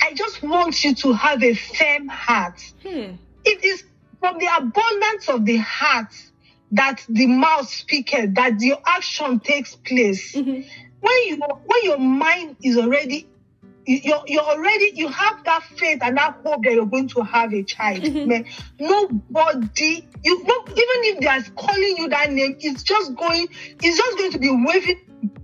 I 0.01 0.13
just 0.13 0.41
want 0.41 0.83
you 0.83 0.95
to 0.95 1.13
have 1.13 1.43
a 1.43 1.53
firm 1.53 2.07
heart. 2.07 2.59
Hmm. 2.81 3.15
It 3.45 3.63
is 3.63 3.83
from 4.19 4.37
the 4.39 4.49
abundance 4.57 5.29
of 5.29 5.45
the 5.45 5.57
heart 5.57 6.13
that 6.71 7.05
the 7.07 7.27
mouth 7.27 7.69
speaketh, 7.69 8.35
that 8.35 8.57
the 8.59 8.75
action 8.85 9.39
takes 9.39 9.75
place. 9.75 10.33
Mhm. 10.33 10.65
When 11.01 11.27
you 11.27 11.37
when 11.37 11.83
your 11.83 11.99
mind 11.99 12.55
is 12.63 12.77
already 12.77 13.27
you're, 13.85 14.21
you're 14.27 14.41
already 14.43 14.91
you 14.95 15.07
have 15.09 15.43
that 15.45 15.63
faith 15.77 15.99
and 16.01 16.17
that 16.17 16.35
hope 16.45 16.63
that 16.63 16.73
you're 16.73 16.85
going 16.85 17.07
to 17.07 17.21
have 17.21 17.53
a 17.53 17.63
child 17.63 18.01
Mhm. 18.03 18.25
man 18.27 18.45
nobody 18.79 20.07
you 20.23 20.43
no, 20.43 20.63
even 20.67 20.99
if 21.11 21.19
they 21.19 21.27
are 21.27 21.41
calling 21.55 21.95
you 21.97 22.07
that 22.09 22.31
name 22.31 22.55
it's 22.59 22.83
just 22.83 23.15
going 23.15 23.47
it's 23.81 23.97
just 23.97 24.17
going 24.17 24.31
to 24.31 24.39
be 24.39 24.49
waving 24.49 24.95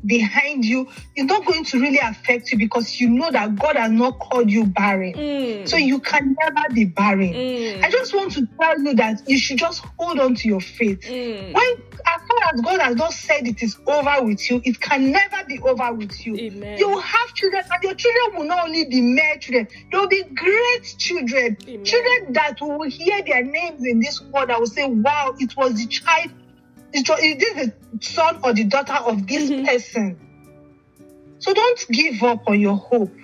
behind 0.05 0.65
you 0.65 0.87
it's 1.15 1.27
not 1.29 1.45
going 1.45 1.63
to 1.65 1.79
really 1.79 1.99
affect 1.99 2.51
you 2.51 2.57
because 2.57 2.99
you 2.99 3.09
know 3.09 3.29
that 3.31 3.55
god 3.55 3.75
has 3.75 3.91
not 3.91 4.17
called 4.19 4.49
you 4.49 4.65
barren 4.65 5.13
Mm. 5.13 5.67
so 5.67 5.77
you 5.77 5.99
can 5.99 6.35
never 6.41 6.73
be 6.73 6.85
barren 6.85 7.33
Mm. 7.33 7.83
i 7.83 7.89
just 7.91 8.13
want 8.13 8.31
to 8.33 8.47
tell 8.61 8.79
you 8.81 8.95
that 8.95 9.21
you 9.27 9.37
should 9.37 9.57
just 9.57 9.83
hold 9.97 10.19
on 10.19 10.35
to 10.35 10.47
your 10.47 10.61
faith 10.61 10.99
Mm. 11.09 11.53
when 11.53 11.63
as 12.07 12.21
far 12.27 12.51
as 12.53 12.61
God 12.61 12.81
has 12.81 12.95
not 12.95 13.13
said 13.13 13.47
it 13.47 13.61
is 13.61 13.77
over 13.87 14.23
with 14.25 14.49
you, 14.49 14.61
it 14.63 14.79
can 14.79 15.11
never 15.11 15.37
be 15.47 15.59
over 15.59 15.93
with 15.93 16.11
you. 16.25 16.37
Amen. 16.37 16.77
You 16.79 16.89
will 16.89 17.01
have 17.01 17.33
children, 17.35 17.61
and 17.61 17.83
your 17.83 17.93
children 17.95 18.39
will 18.39 18.45
not 18.47 18.65
only 18.65 18.85
be 18.85 19.01
mere 19.01 19.37
children, 19.39 19.67
they 19.91 19.97
will 19.97 20.07
be 20.07 20.23
great 20.35 20.83
children. 20.97 21.57
Amen. 21.67 21.85
Children 21.85 22.33
that 22.33 22.55
will 22.61 22.89
hear 22.89 23.21
their 23.27 23.43
names 23.43 23.81
in 23.83 23.99
this 23.99 24.19
world, 24.33 24.49
I 24.49 24.57
will 24.59 24.67
say, 24.67 24.85
Wow, 24.85 25.33
it 25.39 25.51
was 25.57 25.75
the 25.75 25.87
child, 25.87 26.29
it 26.93 27.39
this 27.39 27.67
the 27.67 27.73
son 28.01 28.39
or 28.43 28.53
the 28.53 28.63
daughter 28.65 28.93
of 28.93 29.27
this 29.27 29.49
Mhm. 29.49 29.65
person. 29.65 30.19
So 31.39 31.53
don't 31.53 31.85
give 31.91 32.21
up 32.23 32.47
on 32.47 32.59
your 32.59 32.75
hope. 32.75 33.15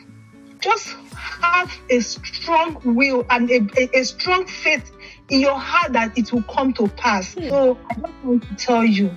Just 0.62 0.95
have 1.41 1.71
a 1.89 1.99
strong 1.99 2.80
will 2.84 3.25
and 3.30 3.49
a, 3.51 3.60
a, 3.78 3.99
a 3.99 4.04
strong 4.04 4.45
faith 4.47 4.89
in 5.30 5.41
your 5.41 5.60
heart 5.60 5.93
that 5.93 6.17
it 6.17 6.32
will 6.32 6.43
come 6.43 6.73
to 6.73 6.88
pass. 6.88 7.34
Hmm. 7.34 7.49
So 7.49 7.78
I 7.89 7.93
just 7.95 8.13
want 8.23 8.43
to 8.43 8.56
tell 8.56 8.86
you, 8.86 9.12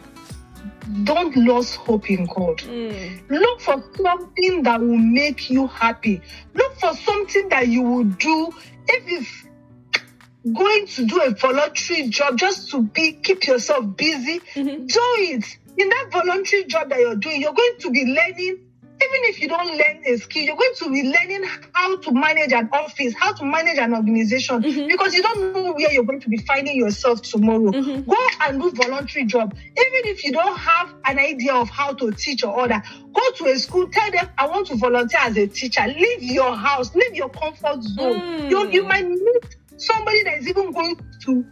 don't 1.05 1.37
lose 1.37 1.75
hope 1.75 2.11
in 2.11 2.27
God. 2.27 2.59
Mm. 2.59 3.21
Look 3.31 3.61
for 3.61 3.83
something 4.03 4.63
that 4.65 4.81
will 4.81 4.97
make 4.97 5.49
you 5.51 5.67
happy. 5.69 6.21
Look 6.55 6.75
for 6.81 6.95
something 6.95 7.49
that 7.51 7.69
you 7.69 7.83
will 7.83 8.05
do 8.05 8.53
if 8.89 9.05
it's 9.07 9.45
going 10.55 10.87
to 10.87 11.07
do 11.07 11.21
a 11.23 11.31
voluntary 11.31 12.09
job 12.09 12.37
just 12.39 12.71
to 12.71 12.83
be 12.83 13.13
keep 13.13 13.47
yourself 13.47 13.97
busy. 13.97 14.41
Mhm. 14.55 14.89
Do 14.89 15.01
it. 15.35 15.45
In 15.77 15.89
that 15.89 16.09
voluntary 16.13 16.65
job 16.65 16.89
that 16.91 16.99
you're 16.99 17.17
doing, 17.17 17.41
you're 17.41 17.53
going 17.53 17.75
to 17.81 17.91
be 17.91 18.05
learning. 18.05 18.65
Even 19.01 19.21
if 19.31 19.41
you 19.41 19.47
don't 19.47 19.77
learn 19.77 20.03
a 20.07 20.17
skill, 20.17 20.43
you're 20.43 20.57
going 20.57 20.73
to 20.79 20.91
be 20.91 21.05
learning 21.05 21.49
how 21.73 21.97
to 21.99 22.11
manage 22.11 22.53
an 22.53 22.69
office, 22.73 23.15
how 23.17 23.33
to 23.33 23.45
manage 23.45 23.79
an 23.79 23.95
organization, 23.95 24.61
Mhm. 24.61 24.89
because 24.89 25.15
you 25.15 25.23
don't 25.23 25.55
know 25.55 25.73
where 25.73 25.93
you're 25.93 26.03
going 26.03 26.19
to 26.19 26.29
be 26.29 26.39
finding 26.39 26.75
yourself 26.77 27.23
tomorrow. 27.23 27.71
Mhm. 27.71 28.05
Go 28.09 28.17
and 28.41 28.61
do 28.61 28.67
a 28.67 28.71
voluntary 28.73 29.25
job. 29.27 29.55
Even 29.55 30.11
if 30.11 30.25
you 30.25 30.33
don't 30.33 30.59
have 30.59 30.93
an 31.05 31.21
idea 31.21 31.55
of 31.55 31.71
how 31.71 31.93
to 31.93 32.11
teach 32.11 32.43
or 32.43 32.53
order, 32.59 32.83
go 33.13 33.23
to 33.37 33.45
a 33.47 33.57
school, 33.61 33.87
tell 33.89 34.11
them, 34.11 34.29
I 34.37 34.49
want 34.49 34.67
to 34.67 34.75
volunteer 34.75 35.21
as 35.23 35.37
a 35.37 35.47
teacher. 35.47 35.87
Leave 35.87 36.21
your 36.25 36.57
house, 36.57 36.93
leave 36.97 37.15
your 37.15 37.29
comfort 37.29 37.81
zone. 37.85 38.21
Mm. 38.21 38.51
You, 38.51 38.69
you 38.73 38.83
might 38.83 39.09
meet 39.09 39.45
somebody 39.79 40.23
that 40.25 40.39
is 40.39 40.49
even 40.49 40.73
going 40.73 40.97
to 41.25 41.47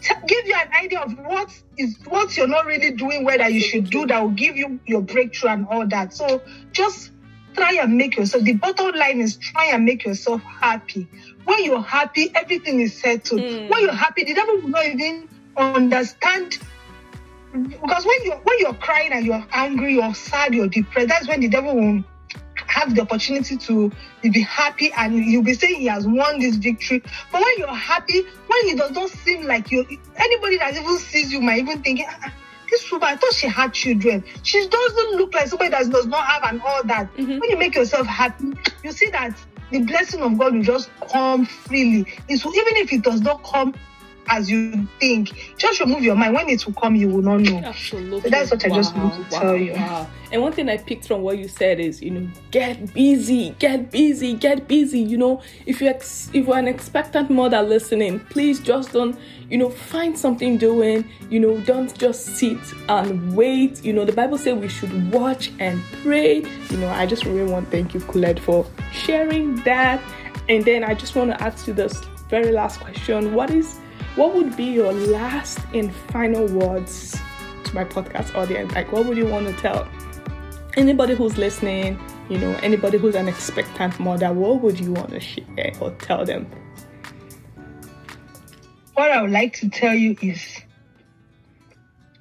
t- 0.00 0.14
give 0.26 0.46
you 0.46 0.54
an 0.54 0.72
idea 0.72 1.00
of 1.00 1.12
what 1.18 1.50
is 1.76 1.96
what 2.06 2.36
you're 2.36 2.48
not 2.48 2.66
really 2.66 2.92
doing 2.92 3.24
that 3.24 3.52
you 3.52 3.60
should 3.60 3.90
do 3.90 4.06
that 4.06 4.22
will 4.22 4.30
give 4.30 4.56
you 4.56 4.80
your 4.86 5.02
breakthrough 5.02 5.50
and 5.50 5.66
all 5.68 5.86
that. 5.88 6.14
So 6.14 6.42
just 6.72 7.10
try 7.54 7.72
and 7.80 7.96
make 7.96 8.16
yourself 8.16 8.44
the 8.44 8.54
bottom 8.54 8.94
line 8.94 9.20
is 9.20 9.36
try 9.36 9.66
and 9.66 9.84
make 9.84 10.04
yourself 10.04 10.42
happy. 10.42 11.08
When 11.44 11.64
you're 11.64 11.82
happy, 11.82 12.30
everything 12.34 12.80
is 12.80 13.00
settled. 13.00 13.40
Mm. 13.40 13.70
When 13.70 13.80
you're 13.82 13.92
happy, 13.92 14.24
the 14.24 14.34
devil 14.34 14.56
will 14.56 14.68
not 14.68 14.86
even 14.86 15.28
understand 15.56 16.58
because 17.52 18.04
when 18.04 18.24
you're 18.24 18.36
when 18.36 18.58
you're 18.58 18.74
crying 18.74 19.12
and 19.12 19.24
you're 19.24 19.46
angry, 19.52 19.94
you're 19.94 20.14
sad, 20.14 20.54
you're 20.54 20.68
depressed, 20.68 21.08
that's 21.08 21.28
when 21.28 21.40
the 21.40 21.48
devil 21.48 21.74
will 21.74 22.04
have 22.76 22.94
the 22.94 23.00
opportunity 23.02 23.56
to 23.56 23.90
be 24.22 24.40
happy 24.42 24.92
and 24.96 25.16
you'll 25.16 25.42
be 25.42 25.54
saying 25.54 25.76
he 25.76 25.86
has 25.86 26.06
won 26.06 26.38
this 26.38 26.56
victory. 26.56 27.02
But 27.32 27.42
when 27.42 27.52
you're 27.58 27.68
happy, 27.74 28.22
when 28.22 28.60
it 28.66 28.76
does 28.78 28.90
not 28.92 29.08
seem 29.10 29.46
like 29.46 29.70
you 29.70 29.86
anybody 30.16 30.58
that 30.58 30.76
even 30.76 30.98
sees 30.98 31.32
you 31.32 31.40
might 31.40 31.58
even 31.60 31.82
think, 31.82 32.00
"Ah, 32.06 32.32
this 32.70 32.90
woman, 32.92 33.08
I 33.08 33.16
thought 33.16 33.32
she 33.32 33.46
had 33.48 33.72
children. 33.72 34.22
She 34.42 34.66
doesn't 34.68 35.10
look 35.16 35.34
like 35.34 35.48
somebody 35.48 35.70
that 35.70 35.90
does 35.90 36.06
not 36.06 36.24
have 36.26 36.42
and 36.44 36.60
all 36.62 36.82
that. 36.84 37.14
Mhm. 37.16 37.40
When 37.40 37.50
you 37.50 37.56
make 37.56 37.74
yourself 37.74 38.06
happy, 38.06 38.52
you 38.82 38.92
see 38.92 39.08
that 39.10 39.32
the 39.70 39.80
blessing 39.80 40.20
of 40.22 40.36
God 40.38 40.54
will 40.54 40.62
just 40.62 40.90
come 41.12 41.46
freely. 41.46 42.06
It's, 42.28 42.44
even 42.44 42.76
if 42.76 42.92
it 42.92 43.02
does 43.02 43.20
not 43.20 43.42
come 43.44 43.74
as 44.28 44.50
you 44.50 44.86
think, 45.00 45.54
just 45.58 45.80
remove 45.80 46.02
your 46.02 46.16
mind. 46.16 46.34
When 46.34 46.48
it 46.48 46.64
will 46.66 46.74
come, 46.74 46.96
you 46.96 47.08
will 47.08 47.22
not 47.22 47.40
know. 47.40 47.58
Absolutely. 47.58 48.20
So 48.22 48.30
that's 48.30 48.50
what 48.50 48.64
I 48.64 48.68
just 48.68 48.94
want 48.96 49.14
to 49.14 49.20
Wow, 49.36 49.40
tell 49.40 49.56
you. 49.56 49.72
wow. 49.72 50.06
And 50.32 50.42
one 50.42 50.52
thing 50.52 50.68
I 50.68 50.76
picked 50.76 51.06
from 51.06 51.22
what 51.22 51.38
you 51.38 51.46
said 51.46 51.78
is, 51.78 52.02
you 52.02 52.10
know, 52.10 52.28
get 52.50 52.92
busy, 52.92 53.50
get 53.60 53.92
busy, 53.92 54.34
get 54.34 54.66
busy. 54.66 54.98
You 54.98 55.16
know, 55.18 55.40
if 55.66 55.80
you 55.80 55.86
ex- 55.88 56.30
if 56.32 56.46
you're 56.46 56.58
an 56.58 56.66
expectant 56.66 57.30
mother 57.30 57.62
listening, 57.62 58.18
please 58.30 58.58
just 58.58 58.92
don't, 58.92 59.16
you 59.48 59.56
know, 59.56 59.70
find 59.70 60.18
something 60.18 60.58
doing. 60.58 61.08
You 61.30 61.38
know, 61.40 61.60
don't 61.60 61.96
just 61.96 62.26
sit 62.36 62.58
and 62.88 63.36
wait. 63.36 63.84
You 63.84 63.92
know, 63.92 64.04
the 64.04 64.12
Bible 64.12 64.36
says 64.36 64.56
we 64.58 64.68
should 64.68 65.12
watch 65.12 65.52
and 65.60 65.80
pray. 66.02 66.38
You 66.70 66.76
know, 66.78 66.88
I 66.88 67.06
just 67.06 67.24
really 67.24 67.50
want 67.50 67.66
to 67.66 67.70
thank 67.70 67.94
you, 67.94 68.00
Culate, 68.00 68.40
for 68.40 68.66
sharing 68.92 69.54
that. 69.62 70.02
And 70.48 70.64
then 70.64 70.82
I 70.82 70.94
just 70.94 71.14
want 71.14 71.30
to 71.30 71.40
ask 71.42 71.66
you 71.68 71.72
this 71.72 72.02
very 72.28 72.50
last 72.50 72.80
question: 72.80 73.32
What 73.32 73.50
is 73.50 73.78
what 74.16 74.34
would 74.34 74.56
be 74.56 74.64
your 74.64 74.92
last 74.92 75.58
and 75.74 75.94
final 75.94 76.46
words 76.46 77.16
to 77.64 77.74
my 77.74 77.84
podcast 77.84 78.34
audience? 78.34 78.72
Like, 78.74 78.90
what 78.90 79.04
would 79.06 79.16
you 79.16 79.26
want 79.26 79.46
to 79.46 79.52
tell 79.54 79.86
anybody 80.76 81.14
who's 81.14 81.36
listening? 81.36 81.98
You 82.28 82.38
know, 82.38 82.52
anybody 82.62 82.98
who's 82.98 83.14
an 83.14 83.28
expectant 83.28 84.00
mother, 84.00 84.32
what 84.32 84.62
would 84.62 84.80
you 84.80 84.92
want 84.92 85.10
to 85.10 85.20
share 85.20 85.72
or 85.80 85.90
tell 85.92 86.24
them? 86.24 86.50
What 88.94 89.10
I 89.10 89.20
would 89.20 89.30
like 89.30 89.52
to 89.58 89.68
tell 89.68 89.94
you 89.94 90.16
is 90.22 90.60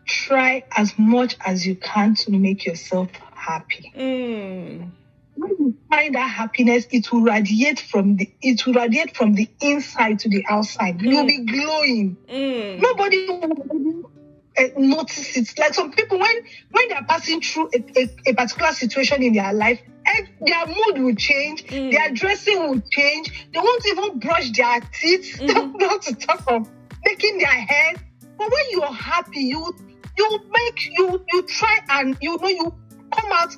try 0.05 0.65
as 0.75 0.93
much 0.99 1.37
as 1.45 1.65
you 1.65 1.75
can 1.75 2.13
to 2.15 2.31
make 2.31 2.65
yourself 2.65 3.09
happy. 3.33 3.93
Mm. 3.95 4.91
When 5.35 5.51
you 5.59 5.77
find 5.89 6.15
that 6.15 6.29
happiness, 6.29 6.87
it 6.91 7.11
will 7.11 7.21
radiate 7.21 7.79
from 7.79 8.15
the 8.17 8.29
it 8.41 8.65
will 8.65 8.73
radiate 8.73 9.15
from 9.15 9.33
the 9.33 9.49
inside 9.61 10.19
to 10.19 10.29
the 10.29 10.45
outside. 10.49 11.01
You'll 11.01 11.25
be 11.25 11.39
glowing. 11.45 12.17
Mm. 12.29 12.81
Nobody 12.81 13.27
will 13.29 14.11
uh, 14.57 14.63
notice 14.77 15.35
it. 15.35 15.53
Like 15.59 15.73
some 15.73 15.91
people, 15.91 16.19
when 16.19 16.35
when 16.71 16.87
they 16.89 16.95
are 16.95 17.03
passing 17.05 17.41
through 17.41 17.69
a, 17.75 17.83
a, 17.99 18.09
a 18.31 18.33
particular 18.33 18.71
situation 18.71 19.21
in 19.23 19.33
their 19.33 19.51
life, 19.53 19.81
eh, 20.05 20.21
their 20.45 20.65
mood 20.67 21.03
will 21.03 21.15
change, 21.15 21.65
Mm. 21.65 21.91
their 21.91 22.11
dressing 22.11 22.59
will 22.69 22.81
change. 22.91 23.47
They 23.53 23.59
won't 23.59 23.85
even 23.87 24.19
brush 24.19 24.51
their 24.51 24.79
teeth. 24.99 25.39
Mhm. 25.41 25.79
Not 25.79 26.01
to 26.03 26.15
talk 26.15 26.43
of 26.47 26.69
making 27.05 27.37
their 27.39 27.47
hair. 27.47 27.93
But 28.37 28.51
when 28.51 28.63
you're 28.71 28.93
happy, 28.93 29.41
you 29.41 29.75
you 30.17 30.39
make 30.53 30.85
you 30.97 31.25
you 31.33 31.41
try 31.43 31.79
and 31.89 32.15
you 32.21 32.37
know 32.41 32.47
you 32.47 32.73
come 33.11 33.31
out 33.33 33.55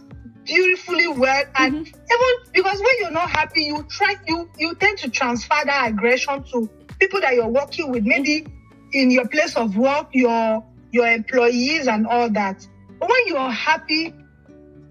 beautifully 0.47 1.07
well 1.07 1.43
and 1.55 1.73
Mhm. 1.75 1.87
even 1.87 2.51
because 2.53 2.79
when 2.79 2.91
you're 2.99 3.11
not 3.11 3.29
happy 3.29 3.63
you 3.63 3.83
try 3.89 4.15
you 4.27 4.49
you 4.57 4.73
tend 4.75 4.97
to 4.97 5.09
transfer 5.09 5.55
that 5.65 5.89
aggression 5.89 6.43
to 6.51 6.69
people 6.99 7.19
that 7.21 7.33
you're 7.35 7.47
working 7.49 7.91
with 7.91 8.03
maybe 8.03 8.45
in 8.93 9.11
your 9.11 9.27
place 9.27 9.55
of 9.55 9.75
work 9.77 10.07
your 10.13 10.63
your 10.91 11.07
employees 11.07 11.87
and 11.87 12.07
all 12.07 12.29
that 12.29 12.65
but 12.99 13.09
when 13.09 13.27
you're 13.27 13.49
happy 13.51 14.13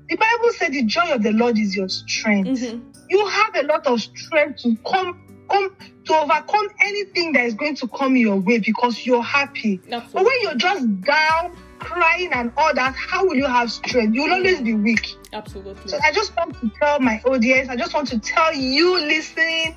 the 0.08 0.16
bible 0.16 0.50
said 0.52 0.72
the 0.72 0.82
joy 0.84 1.10
of 1.12 1.22
the 1.22 1.32
lord 1.32 1.58
is 1.58 1.74
your 1.74 1.88
strength 1.88 2.48
Mhm. 2.60 2.82
you 3.08 3.26
have 3.26 3.56
a 3.56 3.62
lot 3.66 3.86
of 3.86 4.00
strength 4.00 4.62
to 4.62 4.76
come 4.86 5.18
come 5.48 5.70
to 6.04 6.14
overcome 6.14 6.68
anything 6.80 7.32
that 7.32 7.44
is 7.46 7.54
going 7.54 7.74
to 7.74 7.88
come 7.88 8.14
your 8.16 8.36
way 8.36 8.58
because 8.58 9.06
you're 9.06 9.22
happy 9.22 9.80
but 9.88 10.14
when 10.24 10.34
you're 10.42 10.54
just 10.56 11.00
down 11.02 11.56
crying 11.78 12.30
and 12.32 12.52
all 12.56 12.74
that 12.74 12.94
how 12.94 13.24
will 13.24 13.36
you 13.36 13.46
have 13.46 13.70
strength 13.70 14.14
you'll 14.14 14.32
always 14.32 14.60
be 14.60 14.74
weak 14.74 15.16
Absolutely. 15.32 15.88
so 15.90 15.98
I 16.02 16.12
just 16.12 16.34
want 16.36 16.58
to 16.60 16.70
tell 16.80 16.98
my 17.00 17.20
audience, 17.26 17.68
I 17.68 17.76
just 17.76 17.92
want 17.94 18.08
to 18.08 18.18
tell 18.18 18.54
you 18.54 18.98
listening, 18.98 19.76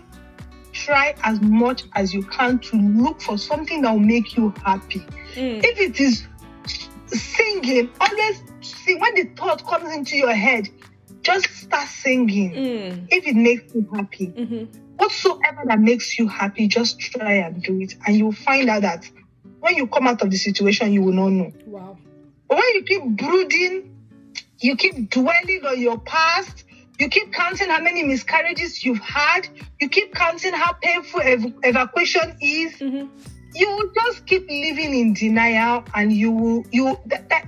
try 0.71 1.13
as 1.23 1.41
much 1.41 1.83
as 1.95 2.13
you 2.13 2.23
can 2.23 2.59
to 2.59 2.77
look 2.77 3.19
for 3.21 3.37
something 3.37 3.81
that 3.81 3.91
will 3.91 3.99
make 3.99 4.37
you 4.37 4.53
happy. 4.63 4.99
Mm. 5.35 5.61
If 5.63 5.79
it 5.79 5.99
is 5.99 6.25
singing, 7.07 7.89
always 7.99 8.41
sing. 8.61 8.99
When 8.99 9.15
the 9.15 9.25
thought 9.35 9.65
comes 9.65 9.93
into 9.93 10.15
your 10.15 10.33
head, 10.33 10.69
just 11.21 11.49
start 11.53 11.87
singing. 11.89 12.51
Mm. 12.53 13.07
If 13.09 13.27
it 13.27 13.35
makes 13.35 13.73
you 13.75 13.87
happy, 13.93 14.27
Mhm. 14.27 14.67
whatsoever 14.97 15.63
that 15.65 15.79
makes 15.79 16.17
you 16.17 16.27
happy, 16.27 16.67
just 16.67 16.99
try 16.99 17.33
and 17.33 17.61
do 17.61 17.81
it. 17.81 17.95
And 18.05 18.15
you'll 18.15 18.31
find 18.31 18.69
out 18.69 18.83
that 18.83 19.09
when 19.59 19.75
you 19.75 19.87
come 19.87 20.07
out 20.07 20.21
of 20.21 20.29
the 20.31 20.37
situation, 20.37 20.93
you 20.93 21.01
will 21.01 21.13
not 21.13 21.29
know. 21.29 21.53
Wow. 21.65 21.97
But 22.47 22.57
when 22.57 22.75
you 22.75 22.83
keep 22.83 23.03
brooding, 23.17 23.95
you 24.59 24.75
keep 24.75 25.09
dwelling 25.09 25.61
on 25.67 25.79
your 25.79 25.99
past, 25.99 26.63
you 26.99 27.07
keep 27.09 27.31
counting 27.31 27.69
how 27.69 27.79
many 27.81 28.03
miscarriages 28.03 28.83
you've 28.83 28.99
had, 28.99 29.47
you 29.79 29.87
keep 29.89 30.13
counting 30.13 30.53
how 30.53 30.73
painful 30.73 31.21
ev- 31.21 31.53
evacuation 31.63 32.35
is, 32.41 32.73
Mhm. 32.77 33.09
you 33.55 33.69
will 33.69 33.91
just 34.03 34.25
keep 34.25 34.49
living 34.49 34.93
in 34.93 35.13
denial 35.13 35.83
and 35.95 36.11
you 36.11 36.31
will, 36.31 36.65
you, 36.71 36.97
that, 37.05 37.29
that, 37.29 37.45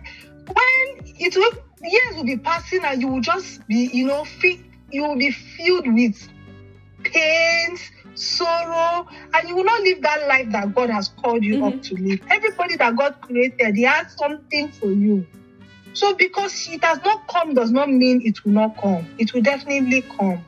when 0.48 1.14
it 1.20 1.36
will, 1.36 1.52
years 1.84 2.16
will 2.16 2.24
be 2.24 2.38
passing 2.38 2.84
and 2.86 3.02
you 3.02 3.08
will 3.08 3.22
just 3.22 3.66
be, 3.68 3.90
you 3.92 4.06
know, 4.08 4.26
you 4.92 5.04
will 5.04 5.18
be 5.18 5.32
filled 5.32 5.92
with 5.94 6.16
pains, 7.04 7.82
sorrow, 8.16 9.06
and 9.34 9.50
you 9.50 9.56
will 9.56 9.64
not 9.64 9.82
live 9.82 10.02
that 10.02 10.28
life 10.28 10.48
that 10.52 10.74
God 10.76 10.90
has 10.90 11.10
called 11.10 11.44
you 11.44 11.64
up 11.64 11.82
to 11.84 11.96
live. 11.96 12.20
Everybody 12.30 12.78
that 12.78 12.96
God 12.96 13.16
created, 13.22 13.76
He 13.76 13.84
has 13.84 14.16
something 14.18 14.70
for 14.72 14.92
you. 14.92 15.26
So 15.94 16.14
because 16.16 16.68
it 16.70 16.84
has 16.84 17.00
not 17.04 17.28
come 17.28 17.54
does 17.54 17.72
not 17.72 17.90
mean 17.90 18.22
it 18.24 18.44
will 18.46 18.54
not 18.54 18.78
come. 18.82 19.08
It 19.18 19.34
will 19.34 19.42
definitely 19.42 20.04
come. 20.18 20.44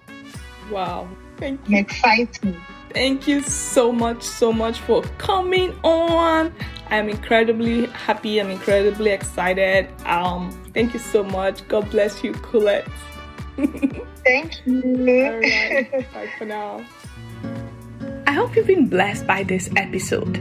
Wow. 0.71 1.09
Thank 1.37 1.67
you. 1.67 1.77
excited. 1.77 2.55
Thank 2.91 3.27
you 3.27 3.41
so 3.41 3.91
much, 3.91 4.21
so 4.21 4.53
much 4.53 4.79
for 4.79 5.01
coming 5.17 5.75
on. 5.83 6.53
I'm 6.89 7.09
incredibly 7.09 7.87
happy. 7.87 8.39
I'm 8.39 8.49
incredibly 8.49 9.11
excited. 9.11 9.89
Um, 10.05 10.51
thank 10.73 10.93
you 10.93 10.99
so 10.99 11.23
much. 11.23 11.67
God 11.67 11.89
bless 11.89 12.23
you, 12.23 12.33
Culate. 12.33 12.85
Thank 14.23 14.65
you. 14.65 14.81
All 15.25 15.39
right. 15.39 15.91
Bye 16.13 16.29
for 16.37 16.45
now. 16.45 16.85
I 18.33 18.37
hope 18.37 18.55
you've 18.55 18.65
been 18.65 18.87
blessed 18.87 19.27
by 19.27 19.43
this 19.43 19.69
episode. 19.75 20.33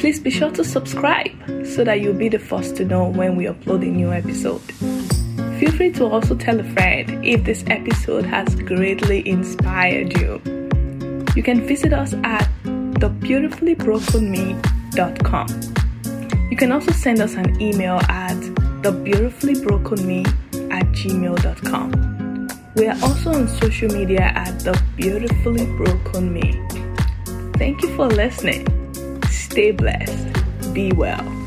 Please 0.00 0.18
be 0.18 0.30
sure 0.30 0.50
to 0.50 0.64
subscribe 0.64 1.30
so 1.64 1.84
that 1.84 2.00
you'll 2.00 2.12
be 2.12 2.28
the 2.28 2.40
first 2.40 2.74
to 2.78 2.84
know 2.84 3.04
when 3.04 3.36
we 3.36 3.44
upload 3.44 3.86
a 3.86 3.88
new 3.88 4.12
episode. 4.12 4.60
Feel 5.60 5.70
free 5.70 5.92
to 5.92 6.06
also 6.06 6.34
tell 6.34 6.58
a 6.58 6.64
friend 6.64 7.24
if 7.24 7.44
this 7.44 7.62
episode 7.68 8.24
has 8.24 8.52
greatly 8.56 9.28
inspired 9.28 10.18
you. 10.18 10.42
You 11.36 11.44
can 11.44 11.64
visit 11.68 11.92
us 11.92 12.14
at 12.24 12.48
thebeautifullyBrokenMe.com. 12.64 15.46
You 16.50 16.56
can 16.56 16.72
also 16.72 16.90
send 16.90 17.20
us 17.20 17.34
an 17.34 17.62
email 17.62 18.00
at 18.08 18.38
thebeautifullyBrokenMe 18.82 20.26
at 20.72 20.86
gmail.com. 20.86 22.48
We 22.74 22.88
are 22.88 22.98
also 23.04 23.34
on 23.34 23.46
social 23.46 23.88
media 23.88 24.32
at 24.34 24.58
The 24.64 24.82
Beautifully 24.96 25.66
Broken 25.76 26.32
Me. 26.32 26.79
Thank 27.60 27.82
you 27.82 27.94
for 27.94 28.08
listening. 28.08 28.64
Stay 29.28 29.70
blessed. 29.72 30.72
Be 30.72 30.92
well. 30.92 31.39